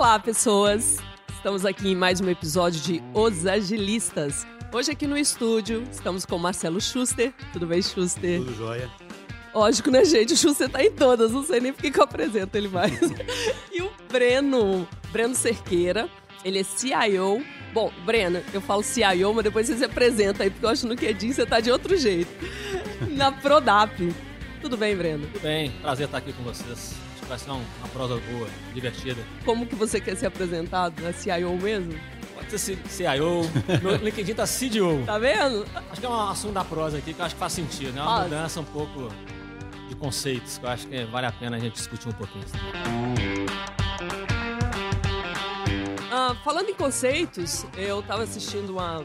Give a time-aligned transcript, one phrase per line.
[0.00, 0.96] Olá, pessoas!
[1.30, 4.46] Estamos aqui em mais um episódio de Os Agilistas.
[4.72, 7.34] Hoje aqui no estúdio estamos com o Marcelo Schuster.
[7.52, 8.38] Tudo bem, Schuster?
[8.38, 8.90] Tudo jóia.
[9.54, 10.32] Lógico, né, gente?
[10.32, 12.98] O Schuster tá em todas, não sei nem porque que eu apresento ele mais.
[13.70, 16.08] e o Breno, Breno Cerqueira,
[16.42, 17.44] ele é CIO.
[17.74, 20.88] Bom, Breno, eu falo CIO, mas depois você se apresenta aí, porque eu acho que
[20.88, 22.30] no QEDIN você tá de outro jeito.
[23.10, 24.14] Na Prodap.
[24.62, 25.26] Tudo bem, Breno?
[25.26, 27.09] Tudo bem, prazer estar aqui com vocês.
[27.38, 29.22] Ser uma prosa boa, divertida.
[29.44, 31.06] Como que você quer ser apresentado?
[31.06, 31.94] É CIO mesmo?
[32.34, 33.42] Pode ser CIO,
[33.82, 35.04] meu LinkedIn tá CDO.
[35.06, 35.64] Tá vendo?
[35.90, 38.02] Acho que é um assunto da prosa aqui que eu acho que faz sentido, né?
[38.02, 39.08] Uma mudança um pouco
[39.88, 42.44] de conceitos que eu acho que vale a pena a gente discutir um pouquinho.
[46.10, 49.04] Ah, falando em conceitos, eu tava assistindo uma.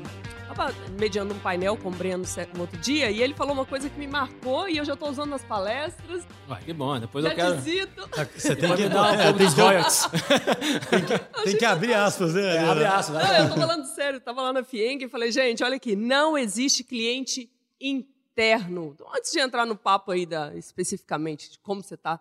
[0.55, 2.23] Tava mediando um painel com o Breno
[2.53, 5.09] no outro dia e ele falou uma coisa que me marcou e eu já tô
[5.09, 6.25] usando nas palestras.
[6.49, 7.55] Ué, que bom, depois já eu quero.
[7.57, 8.09] Visito.
[8.33, 10.07] Você tem que, dar um pouco dos royalties.
[10.89, 12.55] tem que, tem que abrir aspas, né?
[12.55, 13.21] É, abre aspas.
[13.21, 16.37] Não, eu tô falando sério, tava lá na Fieng e falei, gente, olha aqui, não
[16.37, 17.49] existe cliente
[17.79, 18.95] interno.
[19.13, 22.19] Antes de entrar no papo aí da, especificamente de como você está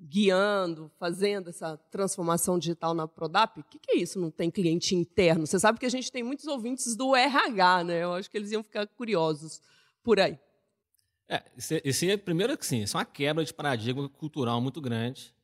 [0.00, 4.18] guiando, fazendo essa transformação digital na Prodap, o que, que, é isso?
[4.18, 5.46] Não tem cliente interno?
[5.46, 8.04] Você sabe que a gente tem muitos ouvintes do RH, né?
[8.04, 9.60] Eu acho que eles iam ficar curiosos
[10.02, 10.38] por aí.
[11.28, 11.42] É,
[11.84, 15.34] esse, é primeiro que sim, isso é uma quebra de paradigma cultural muito grande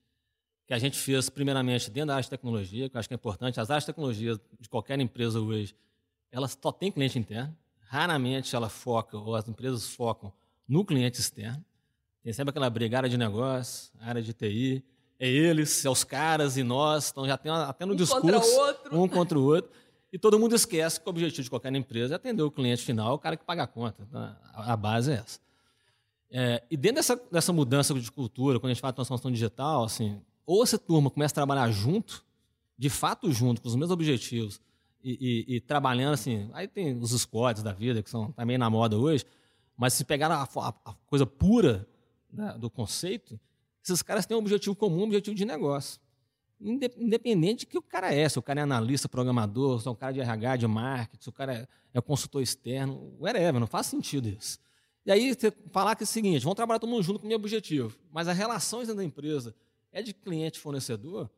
[0.67, 3.17] que a gente fez primeiramente dentro da área de tecnologia, que eu acho que é
[3.17, 3.61] importante.
[3.61, 5.77] As áreas de tecnologia de qualquer empresa hoje,
[6.33, 7.55] elas só têm cliente interno.
[7.83, 10.33] Raramente ela foca, ou as empresas focam
[10.67, 11.63] no cliente externo.
[12.25, 14.83] Tem sempre aquela briga, área de negócio, área de TI.
[15.20, 17.11] É eles, é os caras e nós.
[17.11, 18.56] Então já tem até no um discurso.
[18.56, 18.97] Contra.
[18.97, 19.70] Um contra o outro.
[20.11, 23.14] E todo mundo esquece que o objetivo de qualquer empresa é atender o cliente final,
[23.14, 24.02] o cara que paga a conta.
[24.08, 25.39] Então, a base é essa.
[26.30, 29.84] É, e dentro dessa, dessa mudança de cultura, quando a gente fala de transformação digital,
[29.84, 32.25] assim, ou essa turma começa a trabalhar junto,
[32.78, 34.61] de fato junto, com os mesmos objetivos,
[35.02, 38.70] e, e, e trabalhando assim, aí tem os squads da vida, que são também na
[38.70, 39.24] moda hoje,
[39.77, 41.86] mas se pegar a, a, a coisa pura
[42.34, 43.39] né, do conceito,
[43.83, 46.00] esses caras têm um objetivo comum, um objetivo de negócio.
[46.61, 49.95] Independente de que o cara é, se o cara é analista, programador, se é um
[49.95, 53.86] cara de RH, de marketing, se o cara é, é consultor externo, whatever, não faz
[53.86, 54.58] sentido isso.
[55.05, 55.36] E aí
[55.70, 58.27] falar que é o seguinte, vamos trabalhar todo mundo junto com o meu objetivo, mas
[58.27, 59.55] as relações dentro da empresa
[59.92, 61.28] é de cliente-fornecedor,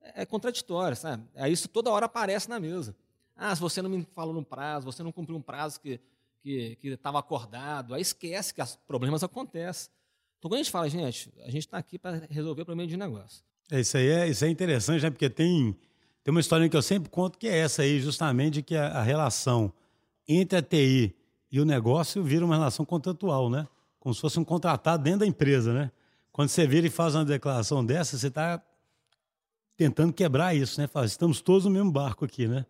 [0.00, 1.24] é, é contraditório, sabe?
[1.36, 2.96] Aí isso toda hora aparece na mesa.
[3.36, 6.00] Ah, se você não me falou no prazo, você não cumpriu um prazo que
[6.44, 9.92] estava que, que acordado, aí esquece que os problemas acontecem.
[10.44, 12.98] Então, quando a gente fala, gente, a gente está aqui para resolver o problema de
[12.98, 13.42] negócio.
[13.70, 15.08] É, isso, aí é, isso é interessante, né?
[15.08, 15.74] Porque tem,
[16.22, 19.02] tem uma história que eu sempre conto que é essa aí, justamente que a, a
[19.02, 19.72] relação
[20.28, 21.16] entre a TI
[21.50, 23.66] e o negócio vira uma relação contratual, né?
[23.98, 25.90] Como se fosse um contratado dentro da empresa, né?
[26.30, 28.62] Quando você vira e faz uma declaração dessa, você está
[29.78, 30.86] tentando quebrar isso, né?
[30.86, 32.66] Fala, estamos todos no mesmo barco aqui, né?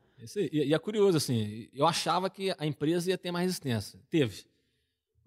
[0.52, 3.98] E, é curioso, assim, eu achava que a empresa ia ter mais resistência.
[4.08, 4.44] Teve.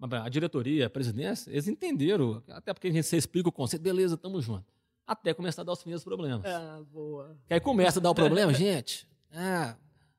[0.00, 4.14] A diretoria, a presidência, eles entenderam, até porque a gente se explica o conceito, beleza,
[4.14, 4.72] estamos juntos.
[5.04, 6.44] Até começar a dar os primeiros problemas.
[6.46, 7.36] Ah, boa.
[7.48, 9.74] Que aí começa a dar o problema, gente, ah,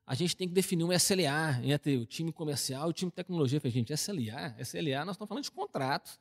[0.05, 3.15] a gente tem que definir um SLA entre o time comercial e o time de
[3.15, 3.57] tecnologia.
[3.57, 6.19] Eu falei, gente, SLA, SLA, nós estamos falando de contrato.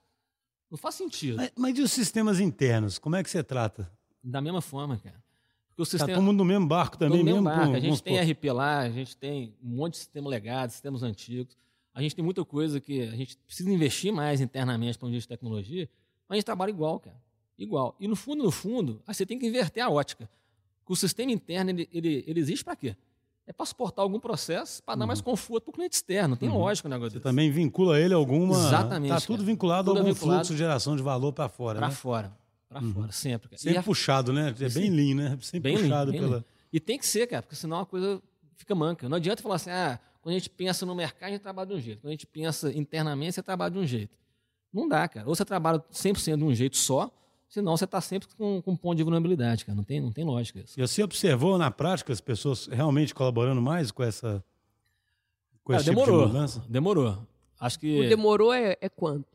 [0.71, 1.39] Não faz sentido.
[1.39, 2.99] Mas, mas e os sistemas internos?
[2.99, 3.91] Como é que você trata?
[4.23, 5.25] Da mesma forma, cara.
[5.69, 6.09] Porque o sistema...
[6.09, 7.75] Tá todo mundo no mesmo barco também, mesmo, mesmo barco.
[7.75, 11.57] a gente tem RP lá, a gente tem um monte de sistema legado, sistemas antigos.
[11.99, 15.19] A gente tem muita coisa que a gente precisa investir mais internamente para um dia
[15.19, 15.89] de tecnologia,
[16.29, 17.17] mas a gente trabalha igual, cara.
[17.59, 17.97] Igual.
[17.99, 20.31] E no fundo, no fundo, aí você tem que inverter a ótica.
[20.87, 22.97] Que o sistema interno, ele, ele, ele existe para quê?
[23.45, 24.99] É para suportar algum processo, para uhum.
[25.01, 26.37] dar mais conforto para o cliente externo.
[26.37, 26.59] Tem uhum.
[26.59, 27.25] lógica o negócio Você desse.
[27.25, 28.57] também vincula ele a alguma...
[28.57, 29.15] Exatamente.
[29.15, 31.89] Está tudo vinculado tudo a algum vinculado fluxo de geração de valor para fora, Para
[31.89, 31.95] né?
[31.95, 32.33] fora.
[32.69, 32.95] Para uhum.
[32.95, 33.49] fora, sempre.
[33.49, 33.61] Cara.
[33.61, 33.83] Sempre a...
[33.83, 34.55] puxado, né?
[34.57, 35.39] É bem lean, né?
[35.41, 36.37] Sempre bem puxado lean, pela...
[36.37, 36.45] Lean.
[36.73, 38.23] E tem que ser, cara, porque senão a coisa
[38.55, 39.09] fica manca.
[39.09, 41.75] Não adianta falar assim, ah, quando a gente pensa no mercado, a gente trabalha de
[41.75, 42.01] um jeito.
[42.01, 44.17] Quando a gente pensa internamente, você trabalha de um jeito.
[44.73, 45.27] Não dá, cara.
[45.29, 47.11] Ou você trabalha 100% de um jeito só,
[47.49, 49.77] senão você está sempre com, com um ponto de vulnerabilidade, cara.
[49.77, 50.79] Não tem, não tem lógica isso.
[50.79, 54.45] E você observou na prática as pessoas realmente colaborando mais com essa
[55.69, 56.65] com esse demorou, tipo de mudança?
[56.67, 57.19] Demorou.
[57.61, 58.01] Acho que.
[58.01, 59.29] O demorou é, é quanto?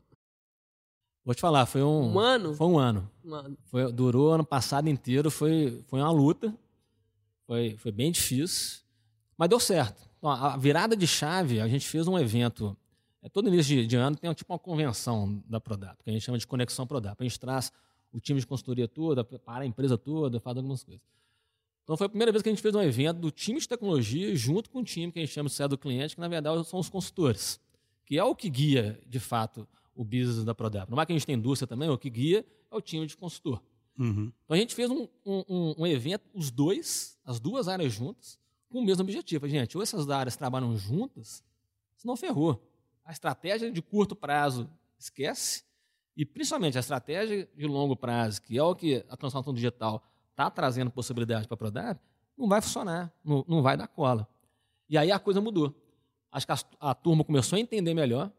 [1.24, 2.12] Vou te falar, foi um.
[2.12, 2.54] Um ano?
[2.54, 3.10] Foi um ano.
[3.24, 3.58] Um ano.
[3.66, 6.52] Foi, durou ano passado inteiro, foi, foi uma luta.
[7.46, 8.80] Foi, foi bem difícil.
[9.38, 10.02] Mas deu certo.
[10.24, 12.74] Então, a virada de chave, a gente fez um evento.
[13.22, 16.22] É, todo início de, de ano tem tipo uma convenção da Prodap, que a gente
[16.22, 17.20] chama de Conexão Prodap.
[17.20, 17.70] A gente traz
[18.10, 21.02] o time de consultoria toda, para a empresa toda, faz algumas coisas.
[21.82, 24.34] Então foi a primeira vez que a gente fez um evento do time de tecnologia
[24.34, 26.80] junto com o time que a gente chama de do cliente, que na verdade são
[26.80, 27.60] os consultores,
[28.06, 30.90] que é o que guia, de fato, o business da Prodap.
[30.90, 33.14] Não é que a gente tem indústria também, o que guia é o time de
[33.14, 33.62] consultor.
[33.98, 34.32] Uhum.
[34.46, 38.42] Então a gente fez um, um, um evento, os dois, as duas áreas juntas,
[38.74, 39.48] com o mesmo objetivo.
[39.48, 41.44] Gente, ou essas áreas trabalham juntas,
[41.96, 42.60] senão ferrou.
[43.04, 44.68] A estratégia de curto prazo
[44.98, 45.62] esquece,
[46.16, 50.50] e principalmente a estratégia de longo prazo, que é o que a transformação digital está
[50.50, 52.00] trazendo possibilidade para a Prodap,
[52.36, 54.26] não vai funcionar, não, não vai dar cola.
[54.88, 55.72] E aí a coisa mudou.
[56.32, 58.32] Acho que a, a, turma começou a entender melhor.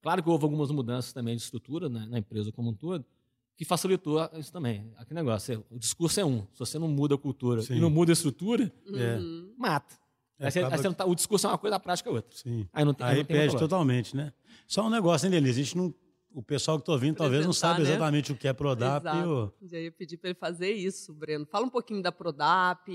[0.00, 3.04] Claro que houve algumas mudanças também de estrutura né, na empresa como um todo,
[3.56, 4.92] que facilitou isso também.
[4.96, 6.46] Aquele negócio, o discurso é um.
[6.52, 7.76] Se você não muda a cultura Sim.
[7.76, 9.54] e não muda a estrutura, uhum.
[9.56, 9.94] mata.
[10.38, 12.36] É, aí você, aí tá, o discurso é uma coisa, a prática é outra.
[12.36, 12.68] Sim.
[12.72, 14.32] Aí, não tem, aí, aí não perde totalmente, né?
[14.66, 15.60] Só um negócio, hein, Denise?
[15.60, 15.94] A gente não
[16.36, 17.88] o pessoal que está ouvindo talvez não sabe né?
[17.88, 19.06] exatamente o que é Prodap.
[19.06, 19.54] Exato.
[19.62, 19.80] Eu...
[19.80, 21.46] Ia pedir para ele fazer isso, Breno.
[21.46, 22.92] Fala um pouquinho da Prodap.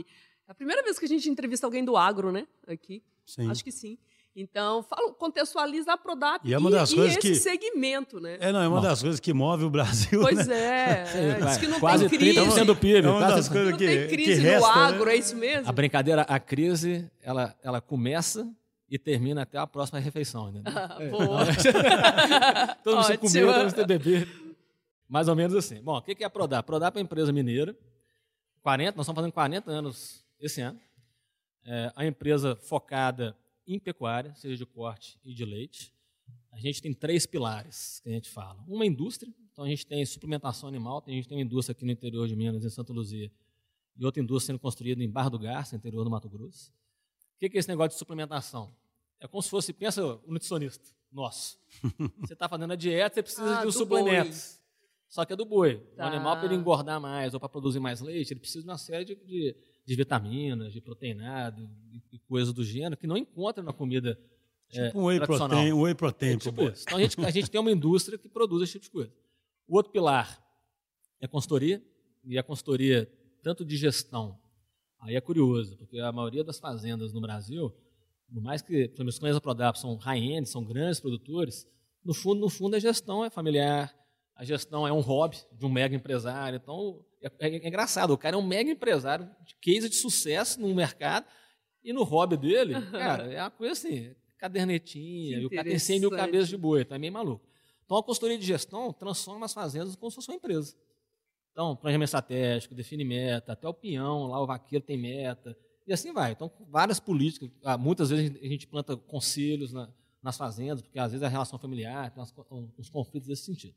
[0.48, 2.48] É a primeira vez que a gente entrevista alguém do agro, né?
[2.68, 3.02] Aqui.
[3.26, 3.50] Sim.
[3.50, 3.98] Acho que sim.
[4.34, 7.36] Então, fala, contextualiza a Prodap e, é uma das e, coisas e esse que...
[7.36, 8.38] segmento, né?
[8.40, 8.84] É, não, é uma Bom.
[8.84, 10.22] das coisas que move o Brasil.
[10.22, 10.56] Pois né?
[10.56, 11.46] é, é.
[11.46, 12.40] Diz que não Quase tem crise.
[12.40, 13.08] 30% do PIB.
[13.08, 15.14] É uma das coisas que, não tem crise que resta, no agro, né?
[15.14, 15.68] é isso mesmo?
[15.70, 18.50] A brincadeira, a crise, ela, ela começa
[18.90, 20.50] e termina até a próxima refeição.
[20.50, 20.62] Né?
[20.66, 21.46] Ah, boa.
[22.84, 24.28] Todo mundo comer, todo mundo beber.
[25.10, 25.82] Mais ou menos assim.
[25.82, 26.66] Bom, o que é a Prodap?
[26.66, 27.76] Prodap é uma empresa mineira.
[28.62, 30.80] 40, nós estamos fazendo 40 anos esse ano.
[31.66, 33.36] É a empresa focada
[33.68, 35.94] em pecuária, seja de corte e de leite.
[36.52, 38.64] A gente tem três pilares que a gente fala.
[38.68, 41.86] Uma é indústria, então a gente tem suplementação animal, a gente tem uma indústria aqui
[41.86, 43.32] no interior de Minas, em Santa Luzia,
[43.98, 46.72] e outra indústria sendo construída em Barra do Garça, interior do Mato Grosso.
[47.36, 48.74] O que é esse negócio de suplementação?
[49.20, 51.60] É como se fosse, pensa o nutricionista nosso.
[52.22, 54.30] Você está fazendo a dieta, você precisa ah, de um suplemento.
[54.30, 54.62] Boi.
[55.10, 55.78] Só que é do boi.
[55.98, 56.06] Tá.
[56.06, 58.78] O animal, para ele engordar mais ou para produzir mais leite, ele precisa de uma
[58.78, 59.56] série de, de,
[59.86, 61.70] de vitaminas, de proteinado
[62.12, 64.18] e, coisas do gênero que não encontra na comida
[64.72, 66.34] é, tipo é, um whey protein, um whey protein.
[66.34, 68.92] É tipo então a gente, a gente tem uma indústria que produz esse tipo de
[68.92, 69.14] coisa.
[69.68, 70.42] O outro pilar
[71.20, 71.84] é a consultoria,
[72.24, 73.12] e a consultoria
[73.42, 74.40] tanto de gestão,
[75.00, 77.74] aí é curioso, porque a maioria das fazendas no Brasil
[78.34, 81.68] por mais que os clientes da Prodap são high-end, são grandes produtores,
[82.04, 83.94] no fundo, no fundo a gestão é familiar,
[84.36, 86.56] a gestão é um hobby de um mega empresário.
[86.56, 90.60] Então, é, é, é engraçado, o cara é um mega empresário de case de sucesso
[90.60, 91.26] no mercado
[91.84, 96.00] e no hobby dele, cara, é uma coisa assim, cadernetinha, e o cara tem 100
[96.00, 97.46] mil cabeças de boi, tá meio maluco.
[97.86, 100.76] Então, a consultoria de gestão transforma as fazendas como se fosse uma empresa.
[101.52, 106.14] Então, planejamento estratégico, define meta, até o peão, lá o vaqueiro tem meta, e assim
[106.14, 106.32] vai.
[106.32, 107.50] Então, várias políticas.
[107.64, 109.90] Ah, muitas vezes a gente planta conselhos na,
[110.24, 112.24] nas fazendas, porque às vezes é a relação familiar, tem
[112.78, 113.76] uns conflitos desse sentido.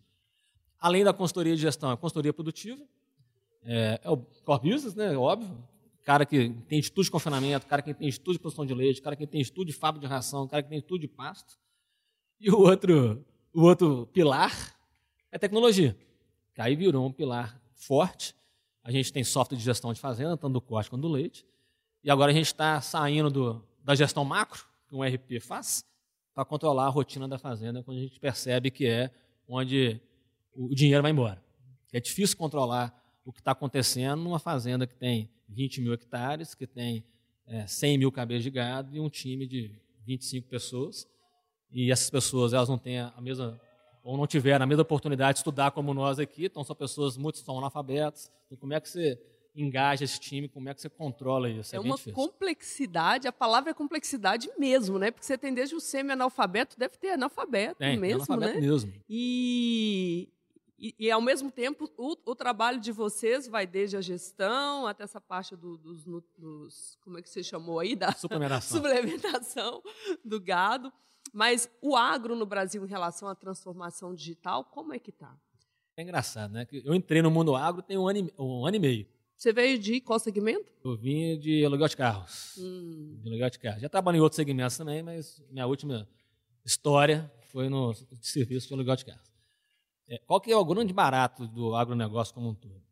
[0.78, 2.86] Além da consultoria de gestão, a consultoria produtiva,
[3.64, 5.56] é, é o core business, né, óbvio.
[6.04, 9.16] Cara que tem estudo de confinamento, cara que tem estudo de produção de leite, cara
[9.16, 11.58] que tem estudo de fábrica de ração, cara que tem estudo de pasto.
[12.38, 13.24] E o outro,
[13.54, 14.52] o outro pilar
[15.32, 15.96] é tecnologia,
[16.54, 18.34] que aí virou um pilar forte.
[18.82, 21.46] A gente tem software de gestão de fazenda, tanto do corte quanto do leite.
[22.02, 25.86] E agora a gente está saindo do, da gestão macro, que um RP faz,
[26.34, 29.10] para controlar a rotina da fazenda, quando a gente percebe que é
[29.48, 30.00] onde
[30.54, 31.42] o dinheiro vai embora.
[31.92, 32.92] É difícil controlar
[33.24, 37.04] o que está acontecendo numa fazenda que tem 20 mil hectares, que tem
[37.46, 39.70] é, 100 mil cabeças de gado e um time de
[40.06, 41.08] 25 pessoas.
[41.70, 43.60] E essas pessoas elas não têm a mesma
[44.04, 47.38] ou não tiveram a mesma oportunidade de estudar como nós aqui, então são pessoas muito
[47.38, 48.30] são analfabetas.
[48.46, 49.18] Então, como é que você
[49.56, 51.74] engaja esse time, como é que você controla isso?
[51.74, 52.12] É, é uma difícil.
[52.12, 55.10] complexidade, a palavra é complexidade mesmo, né?
[55.10, 58.60] Porque você tem desde o semi-analfabeto, deve ter analfabeto tem, mesmo, analfabeto né?
[58.60, 58.92] mesmo.
[59.08, 60.28] E,
[60.84, 65.02] e, e, ao mesmo tempo, o, o, trabalho de vocês vai desde a gestão até
[65.02, 67.96] essa parte do, dos, dos, como é que você chamou aí?
[67.96, 68.76] Da suplementação.
[68.76, 69.82] suplementação
[70.22, 70.92] do gado.
[71.32, 75.34] Mas o agro no Brasil em relação à transformação digital, como é que está?
[75.96, 76.66] É engraçado, né?
[76.70, 79.06] Eu entrei no mundo agro tem um ano, um ano e meio.
[79.38, 80.70] Você veio de qual segmento?
[80.84, 82.58] Eu vim de aluguel de carros.
[82.58, 83.20] Hum.
[83.22, 83.80] De aluguel de carros.
[83.80, 86.06] Já trabalhei em outros segmentos também, mas minha última
[86.62, 89.33] história foi no serviço de aluguel de carros.
[90.08, 92.82] É, qual que é o grande barato do agronegócio como um todo?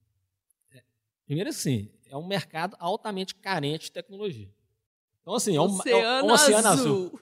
[0.70, 0.82] É,
[1.26, 4.50] primeiro, assim, é um mercado altamente carente de tecnologia.
[5.20, 7.06] Então, assim, é um oceano, é um oceano azul.
[7.06, 7.20] azul.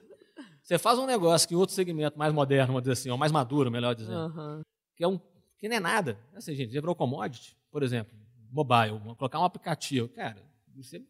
[0.63, 3.71] Você faz um negócio que outro segmento mais moderno, vamos dizer assim, ou mais maduro,
[3.71, 4.63] melhor dizendo, uhum.
[4.95, 5.19] que, é um,
[5.59, 6.19] que não é nada.
[6.35, 8.21] Assim, gente, já virou commodity, por exemplo
[8.51, 10.09] mobile, colocar um aplicativo.
[10.09, 10.43] Cara,
[10.75, 11.09] você tudo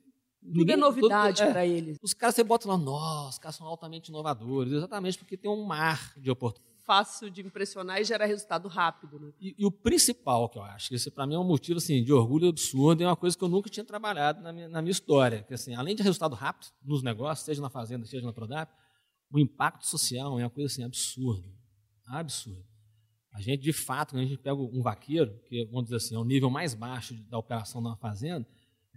[0.55, 1.99] é Ninguém, é novidade é, para eles.
[2.03, 5.65] Os caras você bota lá, nossa, os caras são altamente inovadores, exatamente porque tem um
[5.65, 6.70] mar de oportunidades.
[6.85, 9.19] Fácil de impressionar e gera resultado rápido.
[9.19, 9.33] Né?
[9.41, 12.13] E, e, o principal que eu acho, esse para mim é um motivo assim, de
[12.13, 15.43] orgulho absurdo, é uma coisa que eu nunca tinha trabalhado na minha, na minha história.
[15.43, 18.73] Que, assim, além de resultado rápido nos negócios, seja na fazenda, seja na Prodap,
[19.31, 21.49] o impacto social é uma coisa assim, absurda.
[22.07, 22.65] Absurda.
[23.33, 26.19] A gente, de fato, quando a gente pega um vaqueiro, que vamos dizer assim, é
[26.19, 28.47] o nível mais baixo da operação da fazenda,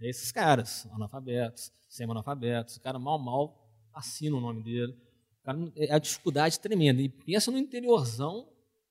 [0.00, 4.92] é esses caras, analfabetos, semi-analfabetos, o cara mal, mal assina o nome dele.
[5.76, 7.02] É a dificuldade tremenda.
[7.02, 8.48] E pensa no interiorzão,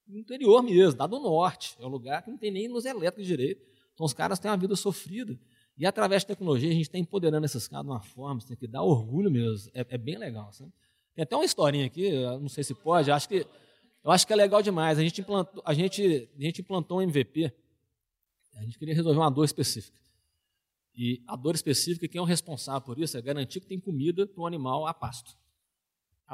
[0.08, 1.76] no interior mesmo, dado no norte.
[1.80, 3.66] É um lugar que não tem nem luz elétrica direito.
[3.94, 5.40] Então os caras têm uma vida sofrida.
[5.78, 8.68] E através da tecnologia a gente está empoderando esses caras de uma forma, tem que
[8.68, 9.72] dar orgulho mesmo.
[9.74, 10.52] É, é bem legal.
[10.54, 10.72] Sabe?
[11.16, 13.46] Tem até uma historinha aqui, não sei se pode, acho que,
[14.04, 14.98] eu acho que é legal demais.
[14.98, 17.52] A gente implantou, a gente, a gente implantou um MVP,
[18.56, 19.98] a gente queria resolver uma dor específica.
[20.96, 24.28] E a dor específica, quem é o responsável por isso é garantir que tem comida
[24.28, 25.36] para o animal a pasto.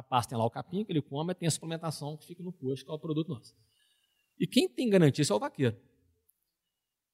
[0.00, 2.50] A pasto tem lá o capim que ele come, tem a suplementação que fica no
[2.50, 3.54] posto, que é o produto nosso.
[4.38, 5.76] E quem tem garantia isso é o vaqueiro.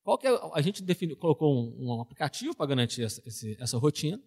[0.05, 3.77] Qual que é, a gente definiu, colocou um, um aplicativo para garantir essa, esse, essa
[3.77, 4.23] rotina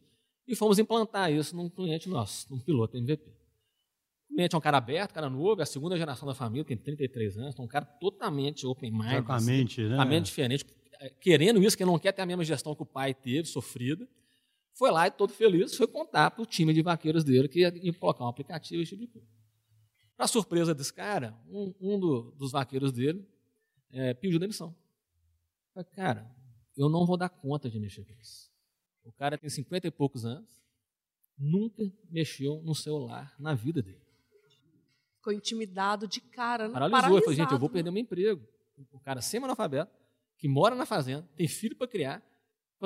[0.46, 3.30] e fomos implantar isso num cliente nosso, num piloto MVP.
[4.30, 6.75] O cliente é um cara aberto, cara novo, é a segunda geração da família, tem
[6.75, 9.24] 33 anos, então é um cara totalmente open mind.
[9.24, 9.98] Com a mente, assim, né?
[9.98, 10.66] A mente diferente,
[11.00, 14.06] é, querendo isso, que não quer ter a mesma gestão que o pai teve, sofrida.
[14.79, 17.93] Foi lá e todo feliz, foi contar para o time de vaqueiros dele que ia,
[17.95, 19.27] colocar um aplicativo e tipo de coisa.
[20.15, 23.27] Para surpresa desse cara, um, um do, dos vaqueiros dele
[23.91, 24.74] é, pediu demissão.
[25.74, 26.33] Falei, cara,
[26.77, 28.50] eu não vou dar conta de mexer com isso.
[29.03, 30.63] O cara tem 50 e poucos anos,
[31.38, 34.07] nunca mexeu no celular na vida dele.
[35.17, 36.74] Ficou intimidado de cara, né?
[36.74, 37.17] Paralisou.
[37.17, 38.48] Eu falei, gente, eu vou perder meu emprego.
[38.93, 39.91] O cara semi-analfabeto,
[40.38, 42.28] que mora na fazenda, tem filho para criar.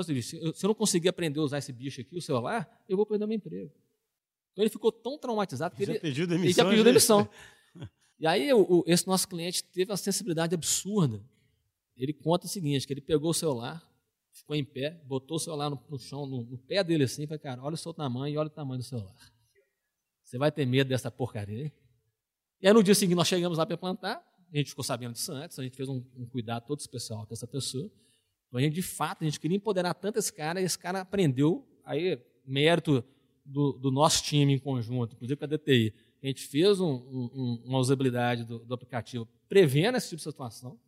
[0.01, 3.27] Se eu não conseguir aprender a usar esse bicho aqui, o celular, eu vou perder
[3.27, 3.71] meu emprego.
[4.51, 7.29] Então ele ficou tão traumatizado que já ele, pediu demissão, ele já pediu demissão.
[8.19, 11.23] e aí o, esse nosso cliente teve uma sensibilidade absurda
[11.95, 13.81] ele conta o seguinte, que ele pegou o celular,
[14.31, 17.27] ficou em pé, botou o celular no, no chão, no, no, pé dele assim, e
[17.27, 19.15] falou, cara, olha o seu tamanho e olha o tamanho do celular.
[20.23, 21.71] Você vai ter medo dessa porcaria?
[22.59, 25.31] E aí no dia seguinte nós chegamos lá para plantar, a gente ficou sabendo disso
[25.31, 27.89] antes, a gente fez um, um cuidado todo especial com essa pessoa.
[28.53, 31.01] Então a gente, de fato, a gente queria empoderar tanto esse cara, e esse cara
[31.01, 33.03] aprendeu, aí, mérito
[33.43, 35.91] do, do nosso time em conjunto, inclusive com a DTI,
[36.21, 40.79] a gente fez um, um, uma usabilidade do, do aplicativo prevendo esse tipo de situação.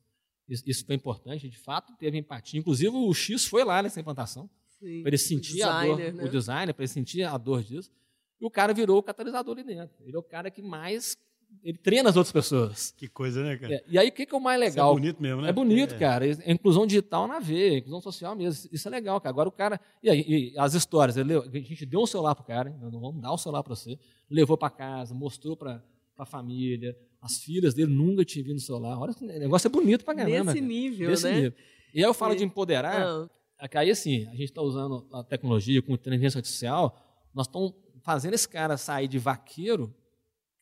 [0.48, 2.60] Isso, isso foi importante, de fato, teve empatia.
[2.60, 4.48] Inclusive, o X foi lá nessa implantação.
[4.77, 6.24] Para ele sentir designer, a dor, né?
[6.24, 7.91] o designer, para ele sentir a dor disso.
[8.39, 10.05] E o cara virou o catalisador ali dentro.
[10.05, 11.17] Ele é o cara que mais.
[11.64, 12.92] Ele treina as outras pessoas.
[12.96, 13.74] Que coisa, né, cara?
[13.74, 14.92] É, e aí, o que, que é o mais legal?
[14.92, 15.50] Isso é bonito mesmo, né?
[15.50, 15.98] É bonito, é.
[15.98, 16.28] cara.
[16.28, 18.70] É inclusão digital na veia, inclusão social mesmo.
[18.72, 19.32] Isso é legal, cara.
[19.32, 19.80] Agora o cara.
[20.04, 23.20] E, aí, e as histórias, ele, a gente deu um celular pro cara, não vamos
[23.20, 23.98] dar o um celular para você,
[24.30, 25.82] levou para casa, mostrou para
[26.20, 29.00] a família, as filhas dele nunca tinham vindo no celular.
[29.00, 30.54] Olha, o negócio é bonito pra caramba.
[30.54, 31.34] Nesse nível, Nesse né?
[31.34, 31.54] Nível.
[31.96, 33.30] E aí eu falo de empoderar, ah.
[33.60, 36.96] É aí assim, a gente está usando a tecnologia com inteligência artificial,
[37.34, 37.74] nós estamos
[38.04, 39.94] fazendo esse cara sair de vaqueiro,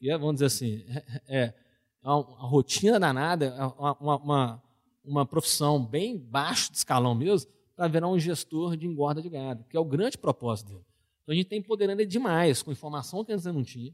[0.03, 0.83] que é, vamos dizer assim,
[1.29, 1.53] é,
[2.03, 4.63] é uma, uma rotina danada, é uma, uma,
[5.01, 9.63] uma profissão bem baixo de escalão mesmo, para virar um gestor de engorda de gado,
[9.69, 10.85] que é o grande propósito dele.
[11.21, 13.93] Então a gente está empoderando ele demais, com informação que antes não tinha,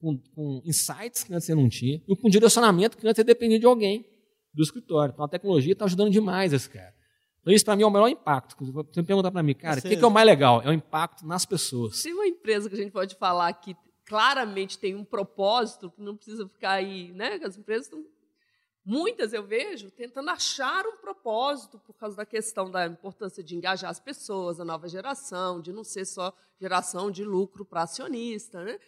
[0.00, 3.60] com, com insights que antes você não tinha, e com direcionamento que antes você dependia
[3.60, 4.06] de alguém
[4.54, 5.12] do escritório.
[5.12, 6.94] Então a tecnologia está ajudando demais esse cara.
[7.42, 8.56] Então, isso para mim é o melhor impacto.
[8.64, 10.62] Você perguntar para mim, cara, o que, que, é o mais legal?
[10.62, 12.02] É o impacto nas pessoas.
[12.02, 13.74] Tem uma empresa que a gente pode falar que
[14.10, 17.38] claramente tem um propósito, que não precisa ficar aí, né?
[17.44, 18.04] As empresas estão.
[18.84, 23.88] Muitas eu vejo tentando achar um propósito por causa da questão da importância de engajar
[23.88, 28.80] as pessoas, a nova geração, de não ser só geração de lucro para acionista, né?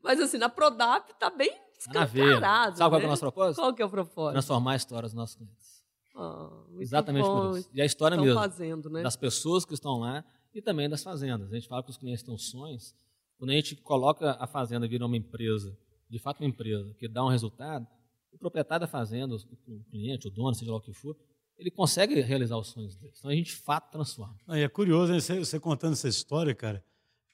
[0.00, 2.76] Mas assim, na Prodap está bem escancarado.
[2.76, 3.04] Sabe qual né?
[3.04, 3.60] é o nosso propósito?
[3.60, 4.32] Qual que é o propósito?
[4.34, 5.84] Transformar a história dos nossos clientes.
[6.14, 7.50] Ah, Exatamente bom.
[7.50, 7.70] por isso.
[7.74, 8.38] E a história mesmo.
[8.38, 9.02] Fazendo, né?
[9.02, 11.50] Das pessoas que estão lá e também das fazendas.
[11.50, 12.94] A gente fala que os clientes têm sonhos.
[13.38, 15.76] Quando a gente coloca a fazenda virar uma empresa,
[16.10, 17.86] de fato uma empresa, que dá um resultado,
[18.32, 21.16] o proprietário da fazenda, o cliente, o dono, seja lá o que for,
[21.56, 23.12] ele consegue realizar os sonhos dele.
[23.16, 24.36] Então a gente, de fato, transforma.
[24.46, 26.84] Ah, é curioso, você, você contando essa história, cara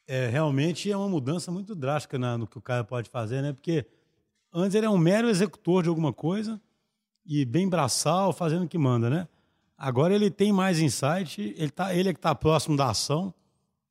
[0.07, 3.53] é, realmente é uma mudança muito drástica na, no que o cara pode fazer, né?
[3.53, 3.87] Porque
[4.53, 6.61] antes ele é um mero executor de alguma coisa
[7.25, 9.29] e bem braçal, fazendo o que manda, né?
[9.77, 13.35] Agora ele tem mais insight, ele, tá, ele é que está próximo da ação,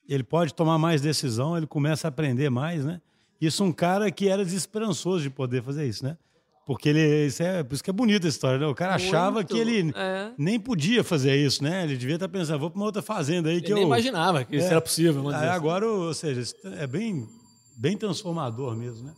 [0.08, 3.02] ele pode tomar mais decisão, ele começa a aprender mais, né?
[3.40, 6.18] Isso um cara que era desesperançoso de poder fazer isso, né?
[6.66, 8.66] Porque ele, isso é, por isso que é bonita a história, né?
[8.66, 10.32] O cara Muito, achava que ele é.
[10.38, 11.84] nem podia fazer isso, né?
[11.84, 13.78] Ele devia estar pensando, vou para uma outra fazenda aí que ele eu...
[13.78, 15.28] nem imaginava que isso é, era possível.
[15.28, 15.46] Aí, assim.
[15.48, 16.42] agora, ou seja,
[16.78, 17.28] é bem,
[17.76, 19.14] bem transformador mesmo, né?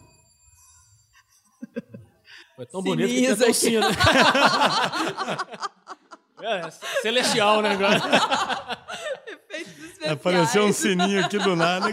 [2.55, 3.95] Foi tão bonito que até sino, né?
[6.45, 6.69] é,
[7.01, 7.69] celestial, né?
[7.71, 7.97] Agora.
[9.27, 10.11] Efeitos especiais.
[10.13, 11.87] Apareceu um sininho aqui do nada.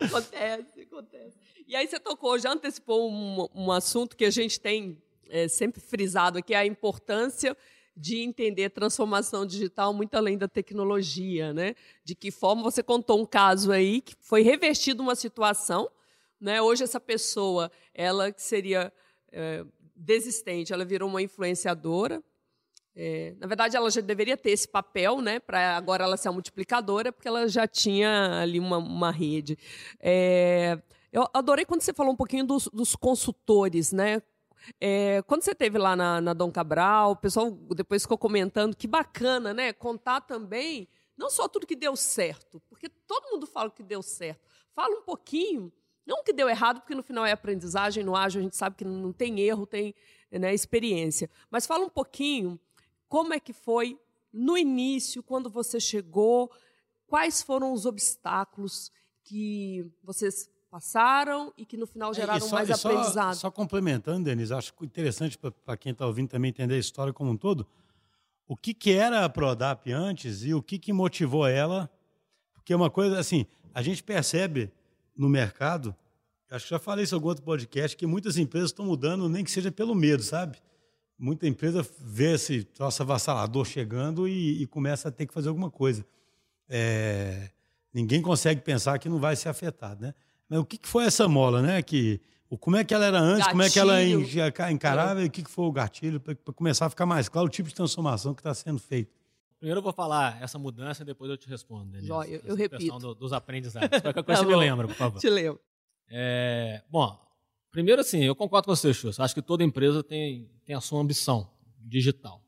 [0.00, 1.36] acontece, acontece.
[1.66, 5.80] E aí você tocou, já antecipou um, um assunto que a gente tem é, sempre
[5.80, 7.56] frisado aqui a importância
[7.94, 11.74] de entender transformação digital muito além da tecnologia, né?
[12.04, 15.90] De que forma você contou um caso aí que foi revestido uma situação,
[16.40, 16.62] né?
[16.62, 18.92] Hoje essa pessoa, ela que seria
[19.32, 19.64] é,
[19.96, 22.22] desistente, ela virou uma influenciadora.
[23.00, 25.38] É, na verdade, ela já deveria ter esse papel, né?
[25.38, 29.56] Para agora ela ser a multiplicadora, porque ela já tinha ali uma, uma rede.
[30.00, 30.76] É,
[31.12, 34.20] eu adorei quando você falou um pouquinho dos, dos consultores, né?
[34.80, 38.88] É, quando você teve lá na, na Dom Cabral, o pessoal depois ficou comentando que
[38.88, 39.72] bacana, né?
[39.72, 44.40] Contar também, não só tudo que deu certo, porque todo mundo fala que deu certo.
[44.74, 45.72] Fala um pouquinho,
[46.04, 48.84] não que deu errado, porque no final é aprendizagem, no ágil a gente sabe que
[48.84, 49.94] não tem erro, tem
[50.32, 51.30] né, experiência.
[51.48, 52.58] Mas fala um pouquinho
[53.08, 53.98] como é que foi
[54.32, 56.50] no início, quando você chegou,
[57.06, 58.92] quais foram os obstáculos
[59.24, 63.34] que vocês passaram e que no final é, geraram só, mais aprendizado.
[63.34, 67.30] Só, só complementando, Denise, acho interessante para quem está ouvindo também entender a história como
[67.30, 67.66] um todo.
[68.46, 71.90] O que, que era a Prodap antes e o que, que motivou ela?
[72.54, 74.70] Porque é uma coisa assim, a gente percebe
[75.16, 75.94] no mercado,
[76.50, 79.44] acho que já falei isso em algum outro podcast, que muitas empresas estão mudando, nem
[79.44, 80.58] que seja pelo medo, sabe?
[81.18, 85.70] Muita empresa vê esse troço avassalador chegando e, e começa a ter que fazer alguma
[85.70, 86.06] coisa.
[86.68, 87.50] É,
[87.92, 90.14] ninguém consegue pensar que não vai ser afetado, né?
[90.48, 91.82] Mas o que, que foi essa mola, né?
[91.82, 92.20] Que,
[92.60, 93.50] como é que ela era antes, gatilho.
[93.50, 95.24] como é que ela encarava é.
[95.24, 97.68] e o que, que foi o gatilho, para começar a ficar mais claro o tipo
[97.68, 99.12] de transformação que está sendo feito.
[99.58, 101.86] Primeiro eu vou falar essa mudança e depois eu te respondo.
[101.86, 102.96] Denise, Jó, eu, eu repito.
[102.98, 103.88] Do, dos aprendizados.
[104.00, 105.18] Qualquer coisa tá você me lembra, por favor.
[105.18, 105.60] Te lembro.
[106.08, 107.18] É, bom,
[107.70, 109.20] primeiro assim, eu concordo com você, Chus.
[109.20, 112.42] Acho que toda empresa tem, tem a sua ambição digital.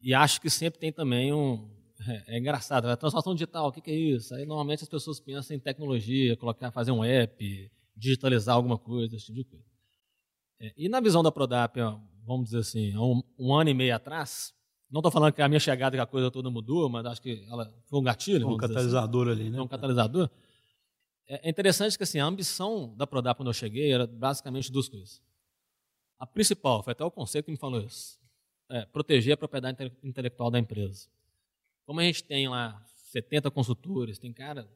[0.00, 1.68] E acho que sempre tem também um,
[2.06, 4.34] é, é engraçado, a transformação digital, o que, que, é isso?
[4.34, 9.26] Aí normalmente as pessoas pensam em tecnologia, colocar, fazer um app, digitalizar alguma coisa, esse
[9.26, 9.64] tipo de coisa.
[10.60, 11.78] É, e na visão da Prodap,
[12.24, 14.52] vamos dizer assim, um, um ano e meio atrás,
[14.90, 17.44] não estou falando que a minha chegada que a coisa toda mudou, mas acho que
[17.48, 18.46] ela foi um gatilho.
[18.46, 18.58] Um assim.
[18.58, 19.40] catalisador assim.
[19.40, 19.60] ali, né?
[19.60, 20.30] Um catalisador.
[21.26, 24.88] É, é interessante que assim, a ambição da Prodap quando eu cheguei era basicamente duas
[24.88, 25.22] coisas.
[26.18, 28.18] A principal, foi até o conceito que me falou isso,
[28.70, 31.08] é proteger a propriedade intelectual da empresa.
[31.84, 34.68] Como a gente tem lá 70 consultores, tem cara,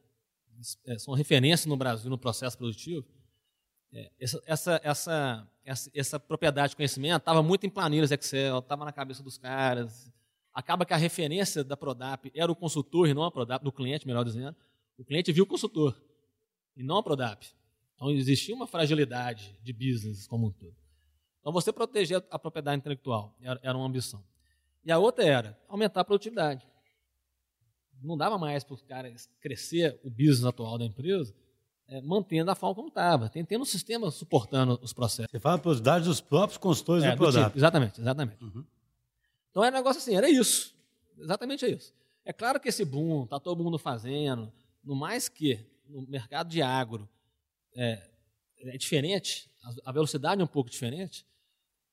[0.85, 3.05] é, são referências no Brasil no processo produtivo,
[3.91, 8.85] é, essa, essa, essa, essa, essa propriedade de conhecimento estava muito em planilhas Excel, estava
[8.85, 10.11] na cabeça dos caras.
[10.53, 14.05] Acaba que a referência da Prodap era o consultor e não a Prodap, do cliente,
[14.05, 14.55] melhor dizendo.
[14.97, 15.95] O cliente viu o consultor
[16.79, 17.45] e não a Prodap.
[17.95, 20.75] Então existia uma fragilidade de business como um todo.
[21.39, 24.23] Então você proteger a propriedade intelectual era, uma ambição.
[24.83, 26.65] E a outra era aumentar a produtividade
[28.01, 31.33] não dava mais para os caras crescer o business atual da empresa,
[31.87, 35.31] é, mantendo a forma como estava, tendo um sistema suportando os processos.
[35.31, 37.45] Você fala dados dos próprios consultores é, do produto.
[37.45, 38.43] Tipo, exatamente, exatamente.
[38.43, 38.63] Uhum.
[39.49, 40.75] Então era um negócio assim, era isso.
[41.17, 41.93] Exatamente isso.
[42.23, 44.51] É claro que esse boom, está todo mundo fazendo,
[44.83, 47.09] no mais que no mercado de agro
[47.75, 48.09] é,
[48.59, 49.49] é diferente,
[49.83, 51.25] a velocidade é um pouco diferente.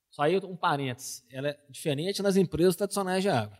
[0.09, 3.57] Só aí um parênteses, ela é diferente nas empresas tradicionais de agro.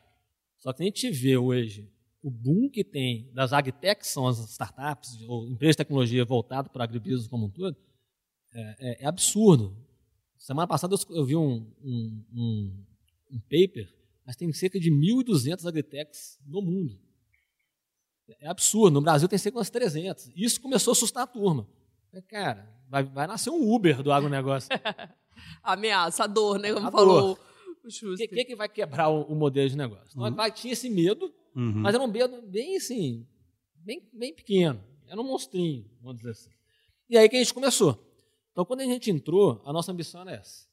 [0.58, 5.22] Só que a gente vê hoje o boom que tem das agtechs, são as startups
[5.28, 7.78] ou empresas de tecnologia voltadas para o agribusiness como um todo,
[8.54, 9.78] é, é, é, absurdo.
[10.38, 12.86] Semana passada eu vi um, um, um,
[13.32, 13.94] um paper,
[14.26, 17.00] mas tem cerca de 1.200 agritechs no mundo.
[18.40, 18.94] É absurdo.
[18.94, 20.32] No Brasil tem cerca de umas 300.
[20.36, 21.68] Isso começou a assustar a turma.
[22.28, 24.70] Cara, vai, vai nascer um Uber do agronegócio.
[25.64, 26.74] Ameaçador, né?
[26.74, 27.38] Como falou
[27.84, 30.10] o O que, que, vai quebrar o, o modelo de negócio?
[30.12, 30.36] Então, uhum.
[30.36, 31.74] vai, tinha esse medo Uhum.
[31.74, 33.26] Mas era um medo bem assim,
[33.76, 34.80] bem, bem pequeno.
[35.08, 36.52] Era um monstrinho, vamos dizer assim.
[37.10, 38.00] E aí que a gente começou.
[38.52, 40.68] Então, quando a gente entrou, a nossa ambição era essa.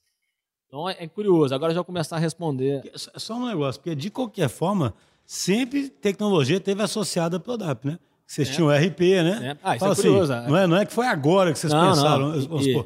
[0.67, 1.55] Então, é, é curioso.
[1.55, 2.83] Agora já vou começar a responder.
[2.95, 4.93] Só um negócio, porque de qualquer forma,
[5.25, 7.99] sempre tecnologia teve associada a Prodap, né?
[8.25, 8.53] Vocês é.
[8.53, 9.51] tinham RP, né?
[9.51, 9.57] É.
[9.63, 10.33] Ah, isso Fala é curioso.
[10.33, 12.29] Assim, não, é, não é que foi agora que vocês não, pensaram.
[12.29, 12.61] Não.
[12.61, 12.85] E,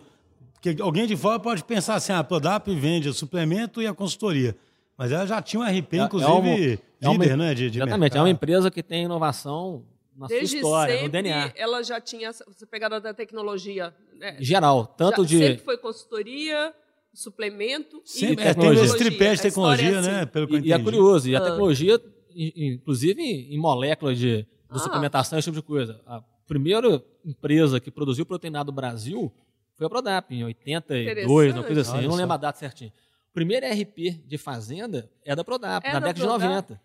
[0.54, 4.56] porque alguém de fora pode pensar assim, a Prodap vende o suplemento e a consultoria.
[4.98, 7.54] Mas ela já tinha um RP, é, inclusive, é uma, líder, é uma, né?
[7.54, 8.18] De, de exatamente, mercado.
[8.18, 9.86] é uma empresa que tem inovação
[10.18, 11.54] na Desde sua história, sempre, no DNA.
[11.56, 13.94] Ela já tinha essa pegada da tecnologia.
[14.20, 14.36] Né?
[14.42, 15.38] Geral, tanto já, de.
[15.38, 16.74] Sempre foi consultoria,
[17.14, 18.82] suplemento sempre, e é, tecnologia.
[18.82, 20.10] Tem esse tripé de tecnologia, é assim.
[20.10, 20.26] né?
[20.26, 22.00] Pelo que e, e é curioso, e a ah.
[22.36, 24.80] Inclusive em moléculas de, de ah.
[24.80, 26.02] suplementação, esse tipo de coisa.
[26.06, 29.32] A primeira empresa que produziu proteinado no Brasil
[29.76, 32.04] foi a Prodap, em 82, uma coisa assim.
[32.04, 32.92] Eu não lembro a data certinho.
[33.30, 36.42] O primeiro RP de fazenda é da Prodap, é na da década Prodap.
[36.42, 36.82] de 90.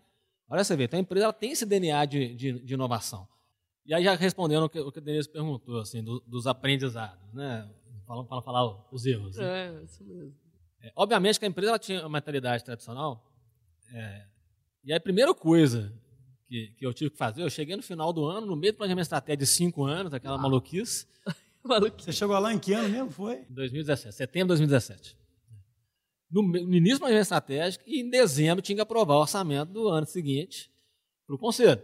[0.47, 3.27] Olha você vê, então a empresa ela tem esse DNA de, de, de inovação.
[3.85, 7.33] E aí já respondendo o que, o que a Denise perguntou, assim, do, dos aprendizados,
[7.33, 7.69] né?
[8.07, 9.37] Falando para falar os erros.
[9.37, 9.45] Né?
[9.45, 10.33] É, isso mesmo.
[10.81, 13.23] É, obviamente que a empresa ela tinha uma mentalidade tradicional.
[13.91, 14.25] É,
[14.85, 15.91] e a primeira coisa
[16.47, 18.77] que, que eu tive que fazer, eu cheguei no final do ano, no meio do
[18.77, 21.07] planejamento estratégico de cinco anos, aquela maluquice.
[21.97, 23.09] Você chegou lá em que ano mesmo?
[23.09, 23.43] Foi?
[23.49, 25.17] 2017, setembro de 2017.
[26.29, 29.87] No, no início do planejamento estratégico, e em dezembro tinha que aprovar o orçamento do
[29.87, 30.71] ano seguinte
[31.25, 31.81] para o conselho.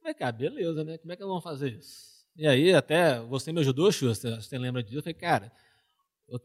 [0.00, 0.98] Falei, cara, beleza, né?
[0.98, 2.16] Como é que nós vamos fazer isso?
[2.36, 4.98] E aí, até você me ajudou, Schuster, você lembra disso?
[4.98, 5.52] Eu falei, cara,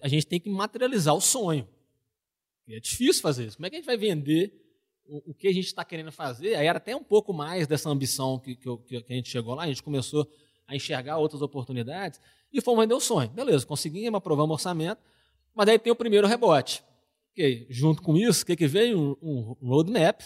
[0.02, 1.68] a gente tem que materializar o sonho.
[2.68, 3.58] E é difícil fazer isso.
[3.58, 4.54] Como é que a gente vai vender
[5.12, 6.56] o, que a gente está querendo fazer?
[6.56, 9.63] Aí era até um pouco mais dessa ambição que, que, que, a gente chegou lá,
[9.63, 10.26] a gente começou
[10.65, 12.21] a enxergar outras oportunidades
[12.52, 13.30] e fomos vender o sonho.
[13.30, 15.02] Beleza, conseguimos, aprovamos o orçamento,
[15.54, 16.82] mas daí tem o primeiro rebote.
[17.34, 19.17] Okay, junto com isso, o que, que veio?
[19.21, 20.21] Um, um roadmap,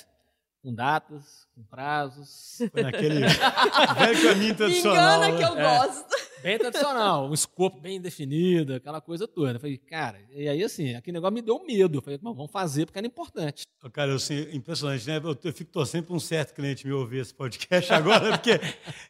[0.66, 2.58] com datas, com prazos.
[2.72, 5.24] Foi naquele velho caminho tradicional.
[5.24, 5.62] Engana que eu né?
[5.62, 6.16] gosto.
[6.40, 9.52] É, bem tradicional, um escopo bem definido, aquela coisa toda.
[9.52, 12.00] Eu falei, cara, e aí assim, aquele negócio me deu medo.
[12.00, 13.64] Eu falei, vamos fazer porque era importante.
[13.94, 15.18] Cara, eu, assim, impressionante, né?
[15.18, 18.60] Eu, eu fico torcendo para um certo cliente me ouvir esse podcast agora, porque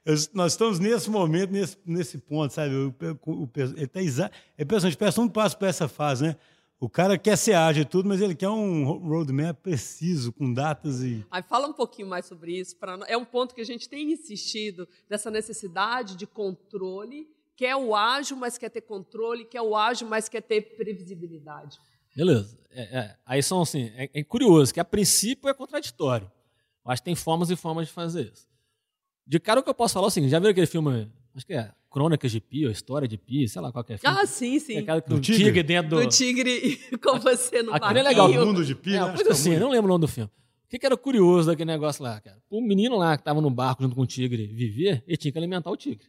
[0.06, 2.76] eu, nós estamos nesse momento, nesse, nesse ponto, sabe?
[2.76, 2.94] O,
[3.26, 4.30] o, o, ele tá exa...
[4.58, 6.36] É impressionante, peço um passo para essa fase, né?
[6.79, 11.01] O cara quer ser ágil e tudo, mas ele quer um roadmap preciso, com datas
[11.01, 11.25] e.
[11.31, 12.75] Aí fala um pouquinho mais sobre isso.
[12.75, 12.99] Pra...
[13.07, 17.95] É um ponto que a gente tem insistido, dessa necessidade de controle, quer é o
[17.95, 21.79] ágil, mas quer ter controle, quer é o ágil, mas quer ter previsibilidade.
[22.15, 22.57] Beleza.
[22.71, 23.17] É, é.
[23.25, 26.29] Aí são assim, é, é, curioso, que a princípio é contraditório.
[26.88, 28.47] Que tem formas e formas de fazer isso.
[29.25, 31.45] De cara o que eu posso falar é o seguinte, já viram aquele filme, acho
[31.45, 34.17] que é Crônicas de Pi, ou História de Pi, sei lá qual é filme.
[34.19, 34.75] Ah, sim, sim.
[34.75, 35.45] É aquela com o tigre?
[35.45, 36.01] tigre dentro do...
[36.01, 38.29] Do tigre com você no Aquilo é legal.
[38.29, 39.13] O mundo de Pi, é, né?
[39.15, 40.29] Coisa assim, eu não lembro o nome do filme.
[40.29, 42.38] O que, que era curioso daquele negócio lá, cara?
[42.49, 45.38] O menino lá que estava no barco junto com o tigre viver, ele tinha que
[45.38, 46.05] alimentar o tigre.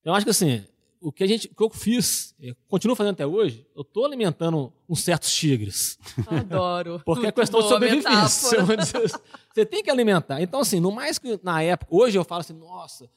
[0.00, 0.64] Então, eu acho que assim,
[1.00, 4.06] o que, a gente, o que eu fiz, eu continuo fazendo até hoje, eu estou
[4.06, 5.98] alimentando uns certos tigres.
[6.28, 7.02] Adoro.
[7.04, 8.58] Porque é questão de sobrevivência.
[9.52, 10.40] Você tem que alimentar.
[10.40, 13.10] Então, assim, no mais que na época, hoje eu falo assim, nossa,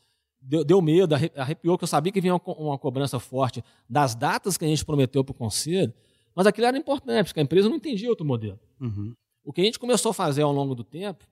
[0.43, 4.57] deu, deu medo, arrepiou, que eu sabia que vinha uma, uma cobrança forte das datas
[4.57, 5.93] que a gente prometeu para o conselho,
[6.35, 8.59] mas aquilo era importante, porque a empresa não entendia outro modelo.
[8.79, 9.13] Uhum.
[9.43, 11.25] O que a gente começou a fazer ao longo do tempo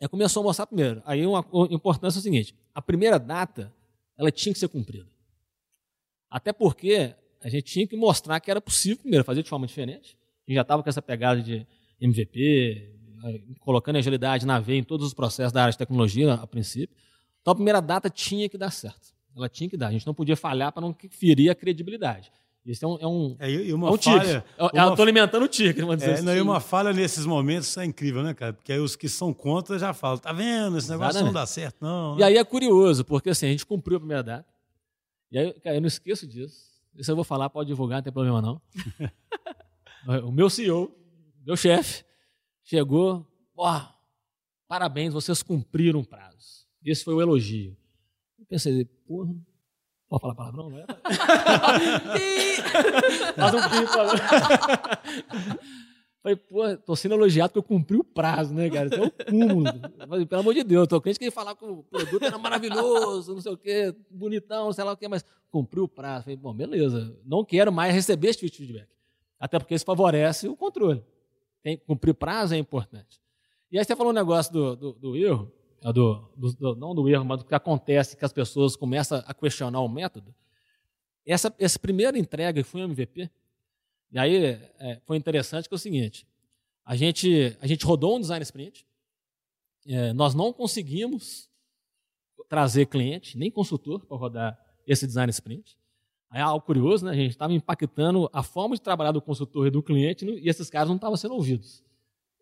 [0.00, 1.02] é começou a mostrar primeiro.
[1.04, 3.72] Aí uma, a importância é o seguinte: a primeira data
[4.16, 5.08] ela tinha que ser cumprida.
[6.30, 10.16] Até porque a gente tinha que mostrar que era possível, primeiro, fazer de forma diferente.
[10.46, 11.66] A gente já estava com essa pegada de
[12.00, 12.94] MVP,
[13.60, 16.96] colocando agilidade na veia em todos os processos da área de tecnologia, a princípio.
[17.40, 19.14] Então a primeira data tinha que dar certo.
[19.36, 19.88] Ela tinha que dar.
[19.88, 22.30] A gente não podia falhar para não ferir a credibilidade.
[22.64, 22.98] Isso é um.
[23.00, 24.44] É um, é, e uma é um falha.
[24.58, 25.80] Eu estou alimentando o tigre.
[25.80, 26.24] Vamos dizer é, assim.
[26.24, 28.52] não, e uma falha nesses momentos é incrível, né, cara?
[28.52, 30.76] Porque aí os que são contra já falam: tá vendo?
[30.76, 31.34] Esse negócio Exatamente.
[31.34, 32.14] não dá certo, não.
[32.14, 32.20] Né?
[32.20, 34.46] E aí é curioso, porque assim, a gente cumpriu a primeira data.
[35.32, 36.70] E aí, cara, eu não esqueço disso.
[36.94, 38.60] Isso eu vou falar, pode divulgar, não tem problema não.
[40.26, 40.94] o meu CEO,
[41.46, 42.04] meu chefe,
[42.64, 43.26] chegou,
[43.56, 43.80] ó,
[44.68, 46.59] parabéns, vocês cumpriram o prazo.
[46.84, 47.76] Esse foi o elogio.
[48.38, 49.32] Eu pensei, porra,
[50.08, 50.86] pode falar palavrão, não é?
[53.36, 53.86] Faz um pi,
[56.22, 58.88] Falei, pô, tô sendo elogiado porque eu cumpri o prazo, né, cara?
[58.88, 59.64] Isso é o cúmulo.
[60.06, 63.34] Falei, pelo amor de Deus, tô crente que ele falar que o produto era maravilhoso,
[63.34, 66.24] não sei o quê, bonitão, sei lá o quê, mas cumpriu o prazo.
[66.24, 68.86] Falei, bom, beleza, não quero mais receber esse tipo feedback.
[69.38, 71.02] Até porque isso favorece o controle.
[71.62, 73.18] Tem, cumprir prazo é importante.
[73.72, 75.50] E aí você falou um negócio do, do, do erro,
[75.82, 79.32] é do, do, não do erro, mas do que acontece, que as pessoas começam a
[79.34, 80.34] questionar o método.
[81.24, 83.30] Essa, essa primeira entrega, foi um MVP,
[84.12, 84.44] e aí
[84.78, 86.26] é, foi interessante que é o seguinte,
[86.84, 88.86] a gente, a gente rodou um design sprint,
[89.86, 91.48] é, nós não conseguimos
[92.48, 95.78] trazer cliente, nem consultor, para rodar esse design sprint.
[96.28, 97.12] Aí algo curioso, né?
[97.12, 100.68] a gente estava impactando a forma de trabalhar do consultor e do cliente e esses
[100.68, 101.82] caras não estavam sendo ouvidos.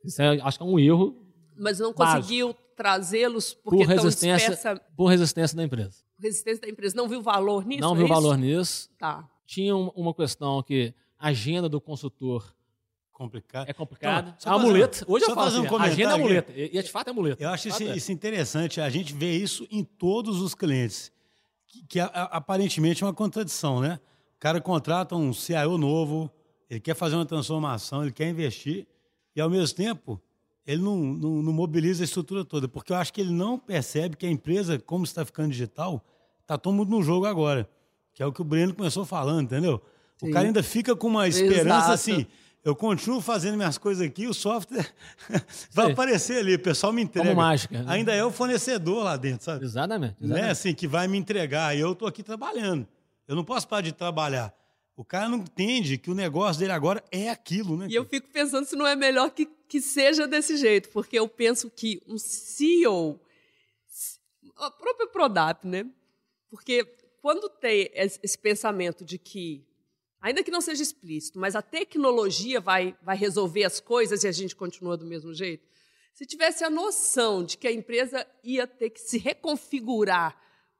[0.05, 1.28] Isso é, acho que é um erro.
[1.59, 4.83] Mas não conseguiu trazê-los porque por resistência, dispersa...
[4.97, 5.97] por resistência da empresa.
[6.18, 6.97] Resistência da empresa.
[6.97, 7.81] Não viu valor nisso?
[7.81, 8.14] Não é viu isso?
[8.14, 8.90] valor nisso.
[8.99, 9.29] Tá.
[9.44, 12.55] Tinha uma questão que a agenda do consultor
[13.18, 13.68] complicado.
[13.68, 14.35] É complicado.
[14.38, 15.05] Então, a muleta.
[15.09, 16.53] Hoje eu falo um assim, agenda é muleta.
[16.55, 17.42] E, de fato é muleta.
[17.42, 17.97] Eu acho isso, é.
[17.97, 18.81] isso, interessante.
[18.81, 21.11] A gente vê isso em todos os clientes.
[21.66, 23.99] Que, que a, a, aparentemente é uma contradição, né?
[24.37, 26.31] O cara contrata um CIO novo,
[26.71, 28.87] ele quer fazer uma transformação, ele quer investir,
[29.35, 30.23] e ao mesmo tempo
[30.68, 32.68] ele não, não, não mobiliza a estrutura toda.
[32.68, 36.04] Porque eu acho que ele não percebe que a empresa, como está ficando digital,
[36.42, 37.66] está todo mundo no jogo agora.
[38.12, 39.81] Que é o que o Breno começou falando, entendeu?
[40.18, 40.28] Sim.
[40.28, 41.92] O cara ainda fica com uma esperança Exato.
[41.92, 42.26] assim.
[42.62, 44.92] Eu continuo fazendo minhas coisas aqui, o software
[45.72, 45.92] vai Sim.
[45.92, 47.31] aparecer ali, o pessoal me entrega.
[47.31, 47.83] Como mágica.
[47.83, 47.85] Né?
[47.88, 49.64] Ainda é o fornecedor lá dentro, sabe?
[49.64, 50.16] Exatamente.
[50.20, 50.42] exatamente.
[50.42, 52.87] Não é assim que vai me entregar e eu estou aqui trabalhando.
[53.26, 54.52] Eu não posso parar de trabalhar.
[54.99, 57.87] O cara não entende que o negócio dele agora é aquilo, né?
[57.89, 61.29] E eu fico pensando se não é melhor que, que seja desse jeito, porque eu
[61.29, 63.21] penso que um CEO,
[64.57, 65.87] a própria Prodap, né?
[66.51, 66.85] Porque
[67.23, 69.65] quando tem esse pensamento de que,
[70.21, 74.33] ainda que não seja explícito, mas a tecnologia vai, vai resolver as coisas e a
[74.33, 75.65] gente continua do mesmo jeito,
[76.13, 80.37] se tivesse a noção de que a empresa ia ter que se reconfigurar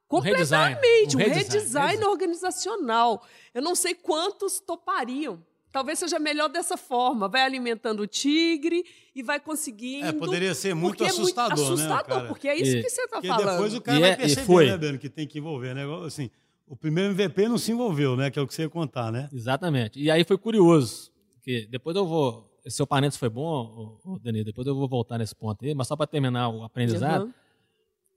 [0.09, 3.25] completamente, um redesign, um redesign, redesign organizacional.
[3.53, 5.41] Eu não sei quantos topariam.
[5.71, 7.29] Talvez seja melhor dessa forma.
[7.29, 8.83] Vai alimentando o tigre
[9.15, 10.07] e vai conseguindo.
[10.07, 13.01] É, poderia ser muito assustador, é muito assustador, né, porque é isso e, que você
[13.03, 13.51] está falando.
[13.51, 15.83] depois o cara e vai é, perceber, né, Beno, que tem que envolver, né?
[16.05, 16.31] Assim,
[16.67, 18.31] o primeiro MVP não se envolveu, né?
[18.31, 19.29] Que é o que você ia contar, né?
[19.31, 19.99] Exatamente.
[19.99, 21.11] E aí foi curioso,
[21.43, 22.49] que depois eu vou.
[22.67, 26.07] Seu parênteses foi bom, Danilo, depois eu vou voltar nesse ponto aí, mas só para
[26.07, 27.25] terminar o aprendizado.
[27.25, 27.33] Uhum.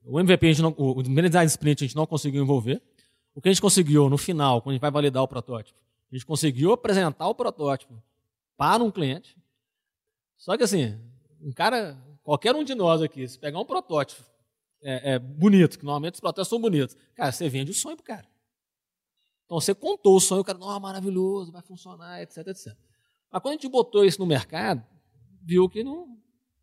[0.05, 2.81] O MVP, a gente não, o design sprint a gente não conseguiu envolver.
[3.33, 5.79] O que a gente conseguiu no final, quando a gente vai validar o protótipo,
[6.11, 8.01] a gente conseguiu apresentar o protótipo
[8.55, 9.35] para um cliente.
[10.37, 10.99] Só que assim,
[11.41, 14.21] um cara, qualquer um de nós aqui, se pegar um protótipo
[14.81, 18.05] é, é, bonito, que normalmente os protótipos são bonitos, cara, você vende o sonho pro
[18.05, 18.27] cara.
[19.45, 22.75] Então você contou o sonho, o cara, oh, maravilhoso, vai funcionar, etc, etc.
[23.31, 24.85] Mas quando a gente botou isso no mercado,
[25.41, 26.17] viu que não,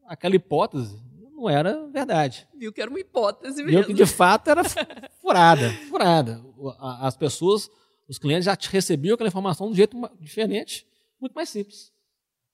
[0.06, 1.00] aquela hipótese
[1.40, 2.46] não era verdade.
[2.54, 3.70] Viu que era uma hipótese mesmo.
[3.70, 4.62] Viu que de fato era
[5.22, 6.44] furada, furada.
[7.00, 7.70] As pessoas,
[8.06, 10.86] os clientes já recebiam aquela informação de um jeito diferente,
[11.18, 11.92] muito mais simples.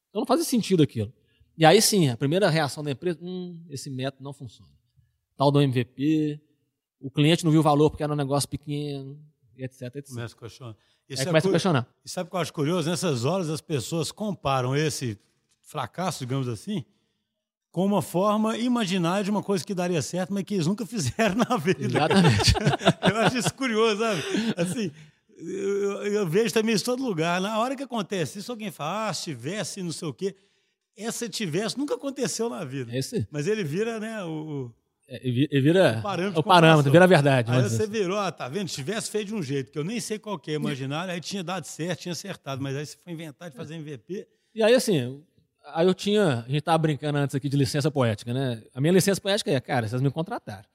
[0.09, 1.12] Então não fazia sentido aquilo.
[1.59, 4.70] E aí sim, a primeira reação da empresa, hum, esse método não funciona.
[5.37, 6.40] Tal do MVP,
[7.01, 9.18] o cliente não viu o valor porque era um negócio pequeno,
[9.57, 10.09] etc, etc.
[10.11, 10.77] Começa a questionar.
[11.09, 11.88] Isso aí é começa a questionar.
[12.05, 12.88] E sabe o que eu acho curioso?
[12.88, 15.18] Nessas horas as pessoas comparam esse
[15.61, 16.85] fracasso, digamos assim,
[17.76, 21.34] com uma forma imaginária de uma coisa que daria certo, mas que eles nunca fizeram
[21.46, 21.84] na vida.
[21.84, 22.54] Exatamente.
[23.06, 24.22] eu acho isso curioso, sabe?
[24.56, 24.90] Assim,
[25.36, 27.38] eu, eu, vejo também isso em todo lugar.
[27.38, 30.34] Na hora que acontece isso, alguém fala, ah, se tivesse, não sei o quê.
[30.96, 32.96] Essa tivesse nunca aconteceu na vida.
[32.96, 33.28] Esse?
[33.30, 34.72] Mas ele vira, né, o...
[35.06, 37.52] É, ele vira o parâmetro, o parâmetro vira a verdade.
[37.52, 37.92] Aí você assim.
[37.92, 38.68] virou, ah, tá vendo?
[38.68, 41.20] Se tivesse feito de um jeito que eu nem sei qual que é imaginário, aí
[41.20, 42.62] tinha dado certo, tinha acertado.
[42.62, 44.26] Mas aí você foi inventar de fazer MVP.
[44.54, 45.22] E aí, assim,
[45.66, 48.62] Aí eu tinha, a gente estava brincando antes aqui de licença poética, né?
[48.72, 50.68] A minha licença poética é, cara, vocês me contrataram.